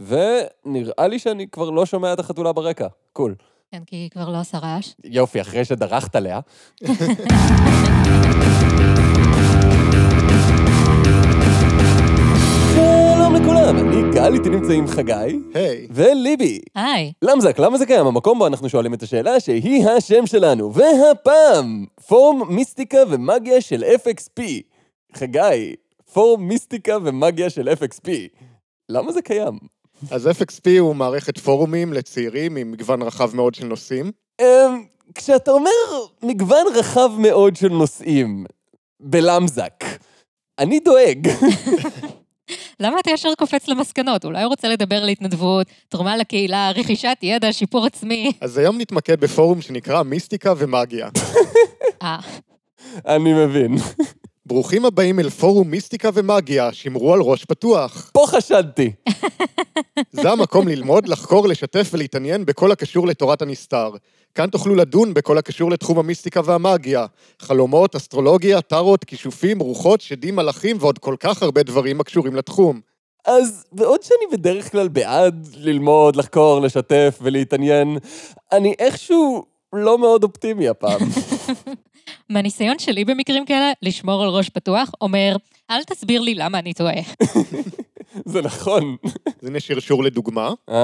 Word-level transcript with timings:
ונראה 0.00 1.08
לי 1.08 1.18
שאני 1.18 1.48
כבר 1.48 1.70
לא 1.70 1.86
שומע 1.86 2.12
את 2.12 2.20
החתולה 2.20 2.52
ברקע. 2.52 2.86
קול. 3.12 3.34
כן, 3.72 3.82
כי 3.86 3.96
היא 3.96 4.10
כבר 4.10 4.28
לא 4.28 4.40
עושה 4.40 4.58
רעש. 4.58 4.94
יופי, 5.04 5.40
אחרי 5.40 5.64
שדרכת 5.64 6.16
עליה. 6.16 6.40
שלום 12.74 13.34
לכולם, 13.34 13.78
אני 13.78 14.12
גל, 14.14 14.34
איתי 14.34 14.48
נמצאים 14.48 14.86
חגי. 14.86 15.12
היי. 15.54 15.86
וליבי. 15.90 16.60
היי, 16.74 17.12
למזק, 17.22 17.58
למה 17.58 17.78
זה 17.78 17.86
קיים? 17.86 18.06
המקום 18.06 18.38
בו 18.38 18.46
אנחנו 18.46 18.68
שואלים 18.68 18.94
את 18.94 19.02
השאלה 19.02 19.40
שהיא 19.40 19.88
השם 19.88 20.26
שלנו. 20.26 20.72
והפעם, 20.74 21.86
פורום 22.06 22.54
מיסטיקה 22.54 22.98
ומגיה 23.08 23.60
של 23.60 23.84
FXP. 23.84 24.42
חגי, 25.16 25.74
פורום 26.12 26.48
מיסטיקה 26.48 26.96
ומגיה 27.02 27.50
של 27.50 27.68
FXP. 27.68 28.10
למה 28.88 29.12
זה 29.12 29.22
קיים? 29.22 29.73
אז 30.10 30.26
FXP 30.26 30.78
הוא 30.78 30.96
מערכת 30.96 31.38
פורומים 31.38 31.92
לצעירים 31.92 32.56
עם 32.56 32.72
מגוון 32.72 33.02
רחב 33.02 33.36
מאוד 33.36 33.54
של 33.54 33.66
נושאים. 33.66 34.12
אמ, 34.40 34.84
כשאתה 35.14 35.50
אומר 35.50 35.70
מגוון 36.22 36.66
רחב 36.74 37.10
מאוד 37.18 37.56
של 37.56 37.68
נושאים, 37.68 38.46
בלמזק, 39.00 39.84
אני 40.58 40.80
דואג. 40.80 41.28
למה 42.80 43.00
אתה 43.00 43.10
ישר 43.10 43.34
קופץ 43.38 43.68
למסקנות? 43.68 44.24
אולי 44.24 44.42
הוא 44.42 44.48
רוצה 44.50 44.68
לדבר 44.68 44.96
על 44.96 45.08
התנדבות, 45.08 45.66
תרומה 45.88 46.16
לקהילה, 46.16 46.70
רכישת 46.70 47.18
ידע, 47.22 47.52
שיפור 47.52 47.86
עצמי. 47.86 48.32
אז 48.40 48.58
היום 48.58 48.78
נתמקד 48.78 49.20
בפורום 49.20 49.60
שנקרא 49.60 50.02
מיסטיקה 50.02 50.52
ומאגיה. 50.56 51.08
אה, 52.02 52.18
אני 53.06 53.32
מבין. 53.32 53.74
ברוכים 54.46 54.84
הבאים 54.84 55.20
אל 55.20 55.30
פורום 55.30 55.70
מיסטיקה 55.70 56.10
ומאגיה, 56.14 56.72
שמרו 56.72 57.14
על 57.14 57.20
ראש 57.20 57.44
פתוח. 57.44 58.10
פה 58.12 58.24
חשדתי. 58.26 58.92
זה 60.12 60.30
המקום 60.30 60.68
ללמוד, 60.68 61.08
לחקור, 61.08 61.48
לשתף 61.48 61.90
ולהתעניין 61.92 62.44
בכל 62.44 62.72
הקשור 62.72 63.06
לתורת 63.06 63.42
הנסתר. 63.42 63.90
כאן 64.34 64.50
תוכלו 64.50 64.74
לדון 64.74 65.14
בכל 65.14 65.38
הקשור 65.38 65.70
לתחום 65.70 65.98
המיסטיקה 65.98 66.40
והמאגיה. 66.44 67.06
חלומות, 67.38 67.96
אסטרולוגיה, 67.96 68.60
טארות, 68.60 69.04
כישופים, 69.04 69.58
רוחות, 69.58 70.00
שדים, 70.00 70.36
מלאכים 70.36 70.76
ועוד 70.80 70.98
כל 70.98 71.16
כך 71.20 71.42
הרבה 71.42 71.62
דברים 71.62 72.00
הקשורים 72.00 72.36
לתחום. 72.36 72.80
אז 73.26 73.64
בעוד 73.72 74.02
שאני 74.02 74.38
בדרך 74.38 74.72
כלל 74.72 74.88
בעד 74.88 75.48
ללמוד, 75.56 76.16
לחקור, 76.16 76.60
לשתף 76.60 77.18
ולהתעניין, 77.22 77.98
אני 78.52 78.74
איכשהו 78.78 79.44
לא 79.72 79.98
מאוד 79.98 80.24
אופטימי 80.24 80.68
הפעם. 80.68 81.00
מהניסיון 82.30 82.78
שלי 82.78 83.04
במקרים 83.04 83.46
כאלה, 83.46 83.72
לשמור 83.82 84.22
על 84.22 84.28
ראש 84.28 84.48
פתוח, 84.48 84.90
אומר, 85.00 85.36
אל 85.70 85.84
תסביר 85.84 86.20
לי 86.20 86.34
למה 86.34 86.58
אני 86.58 86.74
טועה. 86.74 86.94
זה 88.32 88.42
נכון. 88.42 88.96
אז 89.42 89.48
הנה 89.48 89.60
שרשור 89.60 90.04
לדוגמה. 90.04 90.50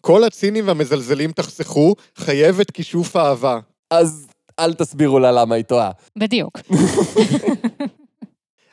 כל 0.00 0.24
הצינים 0.24 0.68
והמזלזלים 0.68 1.32
תחסכו, 1.32 1.94
חייבת 2.16 2.70
כישוף 2.70 3.16
אהבה. 3.16 3.58
אז 3.90 4.26
אל 4.58 4.74
תסבירו 4.74 5.18
לה 5.18 5.32
למה 5.32 5.54
היא 5.54 5.64
טועה. 5.64 5.90
בדיוק. 6.16 6.58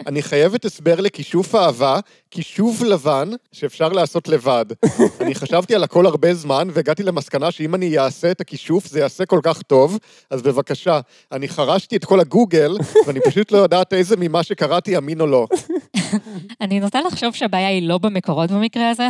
אני 0.08 0.22
חייבת 0.22 0.66
הסבר 0.66 1.02
לכישוף 1.02 1.56
אהבה, 1.56 2.00
כישוף 2.32 2.82
לבן, 2.82 3.30
שאפשר 3.52 3.90
לעשות 3.90 4.28
לבד. 4.28 4.66
אני 5.22 5.36
חשבתי 5.36 5.76
על 5.76 5.84
הכל 5.84 6.06
הרבה 6.06 6.34
זמן, 6.34 6.68
והגעתי 6.74 7.04
למסקנה 7.04 7.52
שאם 7.52 7.76
אני 7.76 8.00
אעשה 8.00 8.32
את 8.32 8.42
הכישוף, 8.42 8.88
זה 8.88 9.00
יעשה 9.00 9.26
כל 9.26 9.40
כך 9.44 9.62
טוב, 9.62 9.98
אז 10.30 10.42
בבקשה, 10.42 11.00
אני 11.32 11.48
חרשתי 11.48 11.96
את 11.96 12.06
כל 12.06 12.20
הגוגל, 12.20 12.78
ואני 13.08 13.20
פשוט 13.22 13.52
לא 13.52 13.58
יודעת 13.58 13.94
איזה 13.94 14.16
ממה 14.20 14.44
שקראתי 14.44 14.98
אמין 14.98 15.22
או 15.22 15.28
לא. 15.28 15.48
אני 16.62 16.80
נוטה 16.80 17.02
לחשוב 17.02 17.36
שהבעיה 17.36 17.68
היא 17.68 17.88
לא 17.88 17.98
במקורות 17.98 18.52
במקרה 18.52 18.90
הזה. 18.90 19.08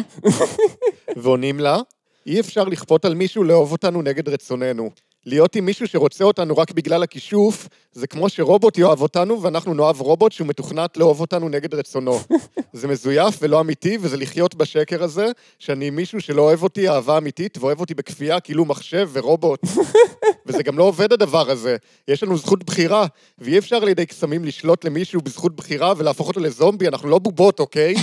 ועונים 1.15 1.59
לה, 1.59 1.77
אי 2.25 2.39
אפשר 2.39 2.63
לכפות 2.63 3.05
על 3.05 3.15
מישהו 3.15 3.43
לאהוב 3.43 3.71
אותנו 3.71 4.01
נגד 4.01 4.29
רצוננו. 4.29 4.89
להיות 5.27 5.55
עם 5.55 5.65
מישהו 5.65 5.87
שרוצה 5.87 6.23
אותנו 6.23 6.57
רק 6.57 6.71
בגלל 6.71 7.03
הכישוף, 7.03 7.67
זה 7.91 8.07
כמו 8.07 8.29
שרובוט 8.29 8.77
יאהב 8.77 9.01
אותנו 9.01 9.41
ואנחנו 9.41 9.73
נאהב 9.73 10.01
רובוט 10.01 10.31
שהוא 10.31 10.47
מתוכנת 10.47 10.97
לאהוב 10.97 11.21
אותנו 11.21 11.49
נגד 11.49 11.73
רצונו. 11.73 12.19
זה 12.73 12.87
מזויף 12.87 13.37
ולא 13.41 13.61
אמיתי, 13.61 13.97
וזה 14.01 14.17
לחיות 14.17 14.55
בשקר 14.55 15.03
הזה, 15.03 15.25
שאני 15.59 15.87
עם 15.87 15.95
מישהו 15.95 16.21
שלא 16.21 16.41
אוהב 16.41 16.63
אותי 16.63 16.89
אהבה 16.89 17.17
אמיתית, 17.17 17.57
ואוהב 17.57 17.79
אותי 17.79 17.93
בכפייה 17.93 18.39
כאילו 18.39 18.65
מחשב 18.65 19.09
ורובוט. 19.13 19.59
וזה 20.45 20.63
גם 20.63 20.77
לא 20.77 20.83
עובד 20.83 21.13
הדבר 21.13 21.49
הזה. 21.49 21.75
יש 22.07 22.23
לנו 22.23 22.37
זכות 22.37 22.63
בחירה, 22.63 23.05
ואי 23.37 23.57
אפשר 23.57 23.75
על 23.75 23.87
ידי 23.87 24.05
קסמים 24.05 24.45
לשלוט 24.45 24.85
למישהו 24.85 25.21
בזכות 25.21 25.55
בחירה 25.55 25.93
ולהפוך 25.97 26.27
אותו 26.27 26.39
לזומבי, 26.39 26.87
אנחנו 26.87 27.09
לא 27.09 27.19
בובות, 27.19 27.59
אוקיי? 27.59 27.95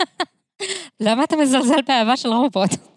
למה 1.00 1.24
אתה 1.24 1.36
מזלזל 1.36 1.80
באהבה 1.86 2.16
של 2.16 2.28
רובוט? 2.28 2.87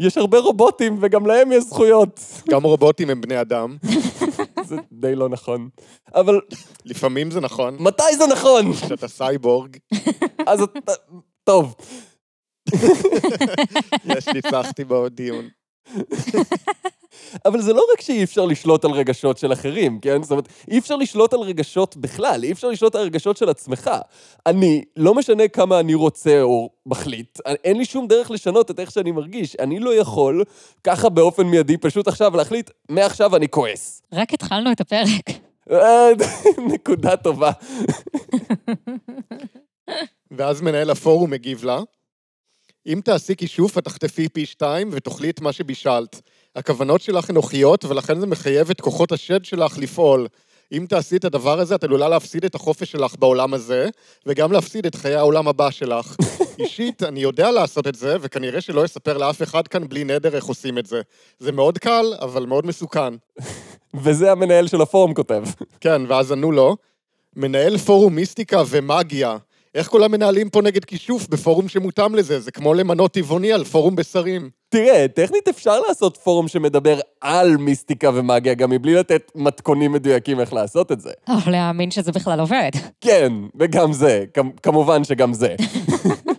יש 0.00 0.18
הרבה 0.18 0.38
רובוטים 0.38 0.98
וגם 1.00 1.26
להם 1.26 1.52
יש 1.52 1.64
זכויות. 1.64 2.20
גם 2.50 2.62
רובוטים 2.62 3.10
הם 3.10 3.20
בני 3.20 3.40
אדם. 3.40 3.76
זה 4.68 4.76
די 4.92 5.14
לא 5.14 5.28
נכון. 5.28 5.68
אבל 6.14 6.40
לפעמים 6.84 7.30
זה 7.30 7.40
נכון, 7.40 7.76
מתי 7.80 8.16
זה 8.18 8.26
נכון? 8.26 8.74
שאתה 8.74 9.08
סייבורג. 9.08 9.76
אז 10.46 10.60
אתה... 10.62 10.92
טוב. 11.44 11.74
יש, 14.04 14.28
ניצחתי 14.34 14.84
בעוד 14.84 15.12
דיון. 15.12 15.48
אבל 17.44 17.60
זה 17.60 17.72
לא 17.72 17.84
רק 17.92 18.00
שאי 18.00 18.24
אפשר 18.24 18.44
לשלוט 18.44 18.84
על 18.84 18.90
רגשות 18.90 19.38
של 19.38 19.52
אחרים, 19.52 20.00
כן? 20.00 20.22
זאת 20.22 20.30
אומרת, 20.30 20.48
אי 20.70 20.78
אפשר 20.78 20.96
לשלוט 20.96 21.32
על 21.32 21.40
רגשות 21.40 21.96
בכלל, 21.96 22.44
אי 22.44 22.52
אפשר 22.52 22.68
לשלוט 22.68 22.94
על 22.94 23.02
רגשות 23.02 23.36
של 23.36 23.48
עצמך. 23.48 23.90
אני, 24.46 24.84
לא 24.96 25.14
משנה 25.14 25.48
כמה 25.48 25.80
אני 25.80 25.94
רוצה 25.94 26.42
או 26.42 26.70
מחליט, 26.86 27.38
אין 27.64 27.76
לי 27.76 27.84
שום 27.84 28.06
דרך 28.06 28.30
לשנות 28.30 28.70
את 28.70 28.80
איך 28.80 28.90
שאני 28.90 29.10
מרגיש. 29.10 29.56
אני 29.56 29.78
לא 29.78 29.94
יכול, 29.94 30.44
ככה 30.84 31.08
באופן 31.08 31.46
מיידי, 31.46 31.76
פשוט 31.76 32.08
עכשיו 32.08 32.36
להחליט, 32.36 32.70
מעכשיו 32.88 33.36
אני 33.36 33.48
כועס. 33.48 34.02
רק 34.12 34.34
התחלנו 34.34 34.72
את 34.72 34.80
הפרק. 34.80 35.30
אה, 35.70 36.10
נקודה 36.74 37.16
טובה. 37.16 37.50
ואז 40.30 40.60
מנהל 40.60 40.90
הפורום 40.90 41.30
מגיב 41.30 41.64
לה, 41.64 41.80
אם 42.86 43.00
תעשי 43.04 43.36
כישוף, 43.36 43.78
את 43.78 43.84
תחטפי 43.84 44.28
פי 44.28 44.46
שתיים 44.46 44.88
ותאכלי 44.92 45.30
את 45.30 45.40
מה 45.40 45.52
שבישלת. 45.52 46.20
הכוונות 46.56 47.00
שלך 47.00 47.30
אנוכיות, 47.30 47.84
ולכן 47.84 48.20
זה 48.20 48.26
מחייב 48.26 48.70
את 48.70 48.80
כוחות 48.80 49.12
השד 49.12 49.44
שלך 49.44 49.78
לפעול. 49.78 50.26
אם 50.72 50.86
תעשי 50.88 51.16
את 51.16 51.24
הדבר 51.24 51.60
הזה, 51.60 51.74
את 51.74 51.84
עלולה 51.84 52.08
להפסיד 52.08 52.44
את 52.44 52.54
החופש 52.54 52.92
שלך 52.92 53.14
בעולם 53.18 53.54
הזה, 53.54 53.88
וגם 54.26 54.52
להפסיד 54.52 54.86
את 54.86 54.94
חיי 54.94 55.14
העולם 55.14 55.48
הבא 55.48 55.70
שלך. 55.70 56.16
אישית, 56.58 57.02
אני 57.02 57.20
יודע 57.20 57.50
לעשות 57.50 57.86
את 57.86 57.94
זה, 57.94 58.16
וכנראה 58.20 58.60
שלא 58.60 58.84
אספר 58.84 59.18
לאף 59.18 59.42
אחד 59.42 59.68
כאן 59.68 59.88
בלי 59.88 60.04
נדר 60.04 60.36
איך 60.36 60.44
עושים 60.44 60.78
את 60.78 60.86
זה. 60.86 61.00
זה 61.38 61.52
מאוד 61.52 61.78
קל, 61.78 62.14
אבל 62.20 62.46
מאוד 62.46 62.66
מסוכן. 62.66 63.14
וזה 64.04 64.32
המנהל 64.32 64.66
של 64.68 64.80
הפורום 64.80 65.14
כותב. 65.14 65.42
כן, 65.80 66.02
ואז 66.08 66.32
ענו 66.32 66.52
לו, 66.52 66.76
מנהל 67.36 67.78
פורום 67.78 68.14
מיסטיקה 68.14 68.62
ומאגיה. 68.68 69.36
איך 69.74 69.88
כל 69.88 70.02
המנהלים 70.04 70.50
פה 70.50 70.62
נגד 70.62 70.84
כישוף 70.84 71.28
בפורום 71.28 71.68
שמותאם 71.68 72.14
לזה? 72.14 72.40
זה 72.40 72.50
כמו 72.50 72.74
למנות 72.74 73.12
טבעוני 73.12 73.52
על 73.52 73.64
פורום 73.64 73.96
בשרים. 73.96 74.50
תראה, 74.68 75.06
טכנית 75.08 75.48
אפשר 75.48 75.80
לעשות 75.88 76.16
פורום 76.16 76.48
שמדבר 76.48 77.00
על 77.20 77.56
מיסטיקה 77.56 78.10
ומאגיה, 78.14 78.54
גם 78.54 78.70
מבלי 78.70 78.94
לתת 78.94 79.32
מתכונים 79.34 79.92
מדויקים 79.92 80.40
איך 80.40 80.52
לעשות 80.52 80.92
את 80.92 81.00
זה. 81.00 81.10
אבל 81.28 81.52
להאמין 81.52 81.90
שזה 81.90 82.12
בכלל 82.12 82.40
עובד. 82.40 82.70
כן, 83.00 83.32
וגם 83.58 83.92
זה, 83.92 84.24
כמובן 84.62 85.04
שגם 85.04 85.32
זה. 85.32 85.54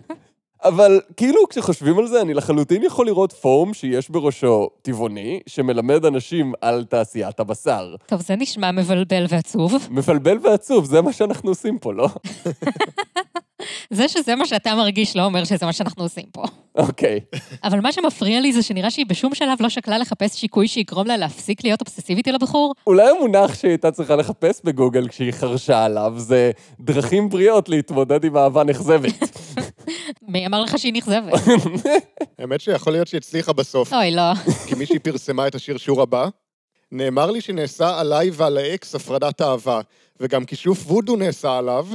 אבל 0.64 1.00
כאילו 1.16 1.48
כשחושבים 1.48 1.98
על 1.98 2.06
זה, 2.06 2.20
אני 2.20 2.34
לחלוטין 2.34 2.82
יכול 2.82 3.06
לראות 3.06 3.32
פורום 3.32 3.74
שיש 3.74 4.10
בראשו 4.10 4.68
טבעוני, 4.82 5.40
שמלמד 5.46 6.04
אנשים 6.04 6.52
על 6.60 6.84
תעשיית 6.84 7.40
הבשר. 7.40 7.94
טוב, 8.06 8.20
זה 8.20 8.36
נשמע 8.36 8.70
מבלבל 8.70 9.26
ועצוב. 9.28 9.74
מבלבל 9.90 10.38
ועצוב, 10.42 10.84
זה 10.84 11.00
מה 11.00 11.12
שאנחנו 11.12 11.50
עושים 11.50 11.78
פה, 11.78 11.92
לא? 11.92 12.08
זה 13.90 14.08
שזה 14.08 14.36
מה 14.36 14.46
שאתה 14.46 14.74
מרגיש 14.74 15.16
לא 15.16 15.24
אומר 15.24 15.44
שזה 15.44 15.66
מה 15.66 15.72
שאנחנו 15.72 16.02
עושים 16.02 16.24
פה. 16.32 16.44
אוקיי. 16.74 17.20
אבל 17.64 17.80
מה 17.80 17.92
שמפריע 17.92 18.40
לי 18.40 18.52
זה 18.52 18.62
שנראה 18.62 18.90
שהיא 18.90 19.06
בשום 19.06 19.34
שלב 19.34 19.58
לא 19.60 19.68
שקלה 19.68 19.98
לחפש 19.98 20.40
שיקוי 20.40 20.68
שיגרום 20.68 21.06
לה 21.06 21.16
להפסיק 21.16 21.64
להיות 21.64 21.80
אובססיבית 21.80 22.28
על 22.28 22.34
הבחור. 22.34 22.74
אולי 22.86 23.10
המונח 23.10 23.54
שהיא 23.54 23.68
הייתה 23.70 23.90
צריכה 23.90 24.16
לחפש 24.16 24.60
בגוגל 24.64 25.08
כשהיא 25.08 25.32
חרשה 25.32 25.84
עליו 25.84 26.12
זה 26.16 26.50
דרכים 26.80 27.28
בריאות 27.28 27.68
להתמודד 27.68 28.24
עם 28.24 28.36
אהבה 28.36 28.64
נכזבת. 28.64 29.38
מי 30.22 30.46
אמר 30.46 30.62
לך 30.62 30.78
שהיא 30.78 30.92
נכזבת? 30.92 31.32
האמת 32.38 32.60
שיכול 32.60 32.92
להיות 32.92 33.08
שהיא 33.08 33.18
הצליחה 33.18 33.52
בסוף, 33.52 33.92
אוי, 33.92 34.10
לא. 34.10 34.34
כי 34.66 34.74
מישהי 34.74 34.98
פרסמה 34.98 35.46
את 35.46 35.54
השרשור 35.54 36.02
הבא. 36.02 36.28
נאמר 36.92 37.30
לי 37.30 37.40
שנעשה 37.40 38.00
עליי 38.00 38.30
ועל 38.32 38.58
האקס 38.58 38.94
הפרדת 38.94 39.40
אהבה, 39.40 39.80
וגם 40.20 40.44
כישוף 40.44 40.86
וודו 40.86 41.16
נעשה 41.16 41.58
עליו, 41.58 41.86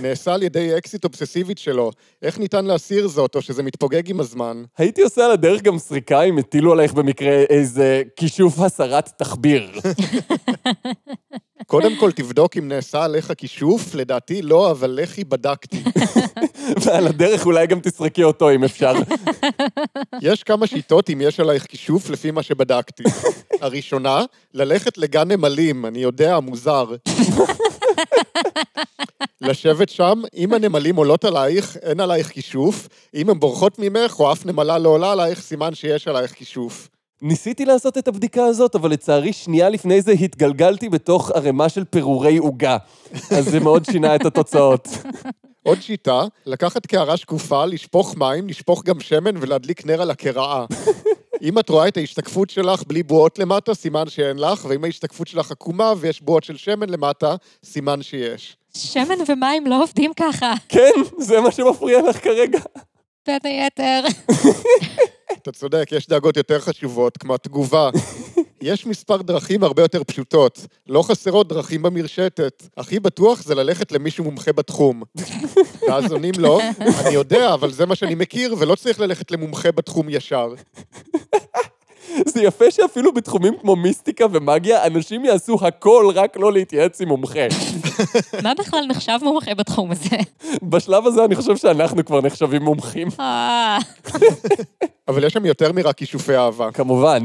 נעשה 0.00 0.34
על 0.34 0.42
ידי 0.42 0.78
אקסיט 0.78 1.04
אובססיבית 1.04 1.58
שלו. 1.58 1.90
איך 2.22 2.38
ניתן 2.38 2.64
להסיר 2.64 3.08
זאת, 3.08 3.34
או 3.34 3.42
שזה 3.42 3.62
מתפוגג 3.62 4.10
עם 4.10 4.20
הזמן? 4.20 4.64
הייתי 4.78 5.02
עושה 5.02 5.24
על 5.24 5.30
הדרך 5.30 5.62
גם 5.62 5.78
סריקה 5.78 6.22
אם 6.22 6.38
הטילו 6.38 6.72
עלייך 6.72 6.92
במקרה 6.92 7.32
איזה 7.50 8.02
כישוף 8.16 8.58
הסרת 8.60 9.08
תחביר. 9.16 9.70
קודם 11.66 11.96
כל 11.96 12.12
תבדוק 12.12 12.56
אם 12.56 12.68
נעשה 12.68 13.04
עליך 13.04 13.32
כישוף, 13.36 13.94
לדעתי 13.94 14.42
לא, 14.42 14.70
אבל 14.70 14.90
לכי 14.90 15.24
בדקתי. 15.24 15.84
ועל 16.84 17.06
הדרך 17.06 17.46
אולי 17.46 17.66
גם 17.66 17.80
תסרקי 17.80 18.22
אותו 18.22 18.50
אם 18.50 18.64
אפשר. 18.64 18.92
יש 20.22 20.42
כמה 20.42 20.66
שיטות 20.66 21.10
אם 21.10 21.20
יש 21.20 21.40
עלייך 21.40 21.66
כישוף 21.66 22.10
לפי 22.10 22.30
מה 22.30 22.42
שבדקתי. 22.42 23.02
הראשונה, 23.60 24.24
ללכת 24.54 24.98
לגן 24.98 25.32
נמלים, 25.32 25.86
אני 25.86 25.98
יודע, 25.98 26.40
מוזר. 26.40 26.94
לשבת 29.40 29.88
שם, 29.88 30.22
אם 30.36 30.54
הנמלים 30.54 30.96
עולות 30.96 31.24
עלייך, 31.24 31.76
אין 31.82 32.00
עלייך 32.00 32.28
כישוף, 32.28 32.88
אם 33.14 33.30
הן 33.30 33.40
בורחות 33.40 33.78
ממך, 33.78 34.20
או 34.20 34.32
אף 34.32 34.46
נמלה 34.46 34.78
לא 34.78 34.88
עולה 34.88 35.12
עלייך, 35.12 35.40
סימן 35.40 35.74
שיש 35.74 36.08
עלייך 36.08 36.32
כישוף. 36.32 36.88
ניסיתי 37.26 37.64
לעשות 37.64 37.98
את 37.98 38.08
הבדיקה 38.08 38.44
הזאת, 38.44 38.74
אבל 38.74 38.90
לצערי 38.90 39.32
שנייה 39.32 39.68
לפני 39.68 40.02
זה 40.02 40.12
התגלגלתי 40.12 40.88
בתוך 40.88 41.30
ערימה 41.30 41.68
של 41.68 41.84
פירורי 41.84 42.36
עוגה. 42.36 42.76
אז 43.30 43.44
זה 43.44 43.60
מאוד 43.60 43.84
שינה 43.84 44.14
את 44.14 44.26
התוצאות. 44.26 44.88
עוד 45.66 45.82
שיטה, 45.82 46.24
לקחת 46.46 46.86
קערה 46.86 47.16
שקופה, 47.16 47.64
לשפוך 47.64 48.16
מים, 48.16 48.48
לשפוך 48.48 48.84
גם 48.84 49.00
שמן 49.00 49.36
ולהדליק 49.36 49.86
נר 49.86 50.02
על 50.02 50.10
הקרעה. 50.10 50.66
אם 51.42 51.58
את 51.58 51.68
רואה 51.68 51.88
את 51.88 51.96
ההשתקפות 51.96 52.50
שלך 52.50 52.82
בלי 52.86 53.02
בועות 53.02 53.38
למטה, 53.38 53.74
סימן 53.74 54.08
שאין 54.08 54.38
לך, 54.38 54.64
ואם 54.68 54.84
ההשתקפות 54.84 55.28
שלך 55.28 55.50
עקומה 55.50 55.92
ויש 55.98 56.22
בועות 56.22 56.44
של 56.44 56.56
שמן 56.56 56.88
למטה, 56.88 57.36
סימן 57.64 58.02
שיש. 58.02 58.56
שמן 58.76 59.18
ומים 59.28 59.66
לא 59.66 59.82
עובדים 59.82 60.12
ככה, 60.16 60.54
כן, 60.68 60.92
זה 61.18 61.40
מה 61.40 61.52
שמפריע 61.52 62.02
לך 62.08 62.24
כרגע. 62.24 62.60
בין 63.26 63.40
היתר. 63.44 64.00
אתה 65.44 65.52
צודק, 65.52 65.88
יש 65.92 66.08
דאגות 66.08 66.36
יותר 66.36 66.60
חשובות, 66.60 67.16
כמו 67.16 67.34
התגובה. 67.34 67.90
יש 68.62 68.86
מספר 68.86 69.22
דרכים 69.22 69.62
הרבה 69.62 69.82
יותר 69.82 70.04
פשוטות. 70.04 70.66
לא 70.88 71.02
חסרות 71.02 71.48
דרכים 71.48 71.82
במרשתת. 71.82 72.62
הכי 72.76 73.00
בטוח 73.00 73.42
זה 73.42 73.54
ללכת 73.54 73.92
למישהו 73.92 74.24
מומחה 74.24 74.52
בתחום. 74.52 75.02
ואז 75.88 76.12
עונים 76.12 76.34
לו, 76.38 76.60
אני 77.00 77.14
יודע, 77.14 77.54
אבל 77.54 77.70
זה 77.70 77.86
מה 77.86 77.94
שאני 77.94 78.14
מכיר, 78.14 78.54
ולא 78.58 78.74
צריך 78.74 79.00
ללכת 79.00 79.30
למומחה 79.30 79.72
בתחום 79.72 80.08
ישר. 80.08 80.54
זה 82.32 82.42
יפה 82.42 82.70
שאפילו 82.70 83.12
בתחומים 83.12 83.54
כמו 83.60 83.76
מיסטיקה 83.76 84.26
ומגיה, 84.32 84.86
אנשים 84.86 85.24
יעשו 85.24 85.56
הכל 85.60 86.10
רק 86.14 86.36
לא 86.36 86.52
להתייעץ 86.52 87.00
עם 87.00 87.08
מומחה. 87.08 87.40
מה 88.44 88.54
בכלל 88.58 88.86
נחשב 88.88 89.18
מומחה 89.22 89.54
בתחום 89.54 89.90
הזה? 89.90 90.16
בשלב 90.70 91.06
הזה 91.06 91.24
אני 91.24 91.34
חושב 91.36 91.56
שאנחנו 91.56 92.04
כבר 92.04 92.20
נחשבים 92.20 92.62
מומחים. 92.62 93.08
אה, 93.20 93.78
אבל 95.08 95.24
יש 95.24 95.32
שם 95.32 95.46
יותר 95.46 95.72
מרק 95.72 95.96
כישופי 95.96 96.36
אהבה. 96.36 96.72
כמובן. 96.72 97.22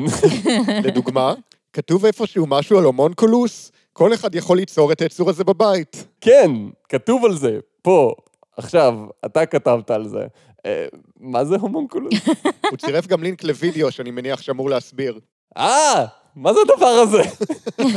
לדוגמה, 0.83 1.33
כתוב 1.73 2.05
איפשהו 2.05 2.45
משהו 2.47 2.77
על 2.77 2.83
הומונקולוס, 2.83 3.71
כל 3.93 4.13
אחד 4.13 4.35
יכול 4.35 4.57
ליצור 4.57 4.91
את 4.91 5.01
היצור 5.01 5.29
הזה 5.29 5.43
בבית. 5.43 6.05
כן, 6.21 6.51
כתוב 6.89 7.25
על 7.25 7.35
זה, 7.35 7.59
פה, 7.81 8.13
עכשיו, 8.57 8.95
אתה 9.25 9.45
כתבת 9.45 9.91
על 9.91 10.07
זה. 10.07 10.27
אה, 10.65 10.85
מה 11.19 11.45
זה 11.45 11.55
הומונקולוס? 11.55 12.13
הוא 12.69 12.77
צירף 12.77 13.07
גם 13.07 13.23
לינק 13.23 13.43
לוידאו 13.43 13.91
שאני 13.91 14.11
מניח 14.11 14.41
שאמור 14.41 14.69
להסביר. 14.69 15.19
אה, 15.57 16.05
מה 16.35 16.53
זה 16.53 16.59
הדבר 16.61 16.85
הזה? 16.85 17.21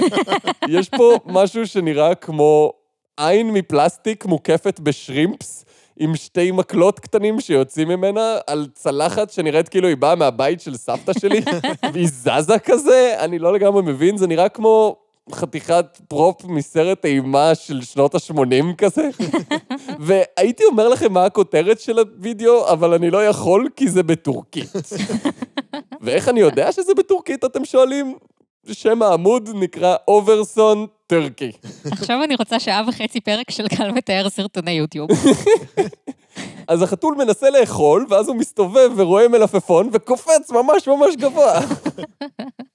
יש 0.78 0.88
פה 0.88 1.14
משהו 1.26 1.66
שנראה 1.66 2.14
כמו 2.14 2.72
עין 3.16 3.50
מפלסטיק 3.50 4.24
מוקפת 4.24 4.80
בשרימפס, 4.80 5.64
עם 5.96 6.16
שתי 6.16 6.50
מקלות 6.50 7.00
קטנים 7.00 7.40
שיוצאים 7.40 7.88
ממנה, 7.88 8.38
על 8.46 8.66
צלחת 8.74 9.30
שנראית 9.30 9.68
כאילו 9.68 9.88
היא 9.88 9.96
באה 9.96 10.14
מהבית 10.14 10.60
של 10.60 10.76
סבתא 10.76 11.12
שלי, 11.18 11.40
והיא 11.92 12.08
זזה 12.08 12.58
כזה, 12.58 13.14
אני 13.18 13.38
לא 13.38 13.52
לגמרי 13.52 13.82
מבין, 13.82 14.16
זה 14.16 14.26
נראה 14.26 14.48
כמו 14.48 14.96
חתיכת 15.32 16.00
פרופ 16.08 16.44
מסרט 16.44 17.04
אימה 17.04 17.54
של 17.54 17.82
שנות 17.82 18.14
ה-80 18.14 18.74
כזה. 18.78 19.08
והייתי 20.06 20.64
אומר 20.64 20.88
לכם 20.88 21.12
מה 21.12 21.24
הכותרת 21.24 21.80
של 21.80 21.98
הוידאו, 21.98 22.72
אבל 22.72 22.94
אני 22.94 23.10
לא 23.10 23.26
יכול 23.26 23.68
כי 23.76 23.88
זה 23.88 24.02
בטורקית. 24.02 24.72
ואיך 26.02 26.28
אני 26.28 26.40
יודע 26.40 26.72
שזה 26.72 26.94
בטורקית, 26.94 27.44
אתם 27.44 27.64
שואלים? 27.64 28.14
שם 28.72 29.02
העמוד 29.02 29.50
נקרא 29.54 29.96
אוברסון 30.08 30.86
טרקי. 31.06 31.52
עכשיו 31.84 32.22
אני 32.24 32.34
רוצה 32.34 32.60
שעה 32.60 32.82
וחצי 32.88 33.20
פרק 33.20 33.50
של 33.50 33.68
קל 33.68 33.90
מתאר 33.90 34.28
סרטוני 34.28 34.70
יוטיוב. 34.70 35.10
אז 36.68 36.82
החתול 36.82 37.14
מנסה 37.18 37.50
לאכול, 37.50 38.06
ואז 38.08 38.28
הוא 38.28 38.36
מסתובב 38.36 38.90
ורואה 38.96 39.28
מלפפון, 39.28 39.88
וקופץ 39.92 40.50
ממש 40.50 40.88
ממש 40.88 41.16
גבוה. 41.16 41.60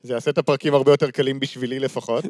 זה 0.07 0.13
יעשה 0.13 0.31
את 0.31 0.37
הפרקים 0.37 0.73
הרבה 0.73 0.91
יותר 0.91 1.11
קלים 1.11 1.39
בשבילי 1.39 1.79
לפחות. 1.79 2.25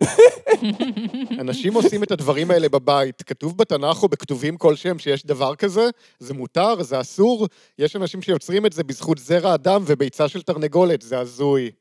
אנשים 1.42 1.74
עושים 1.74 2.04
את 2.04 2.12
הדברים 2.12 2.52
האלה 2.52 2.70
בבית. 2.70 3.22
כתוב 3.22 3.58
בתנ"ך 3.58 4.04
או 4.04 4.08
בכתובים 4.08 4.58
כלשהם 4.58 5.00
שיש 5.00 5.26
דבר 5.26 5.56
כזה, 5.56 5.90
זה 6.20 6.34
מותר, 6.34 6.84
זה 6.84 7.02
אסור. 7.02 7.48
יש 7.80 7.96
אנשים 7.96 8.22
שיוצרים 8.22 8.66
את 8.66 8.74
זה 8.74 8.84
בזכות 8.84 9.18
זרע 9.18 9.54
אדם 9.54 9.84
וביצה 9.86 10.28
של 10.28 10.42
תרנגולת, 10.42 11.02
זה 11.02 11.20
הזוי. 11.20 11.72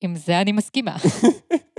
עם 0.00 0.16
זה 0.16 0.40
אני 0.40 0.52
מסכימה. 0.52 0.96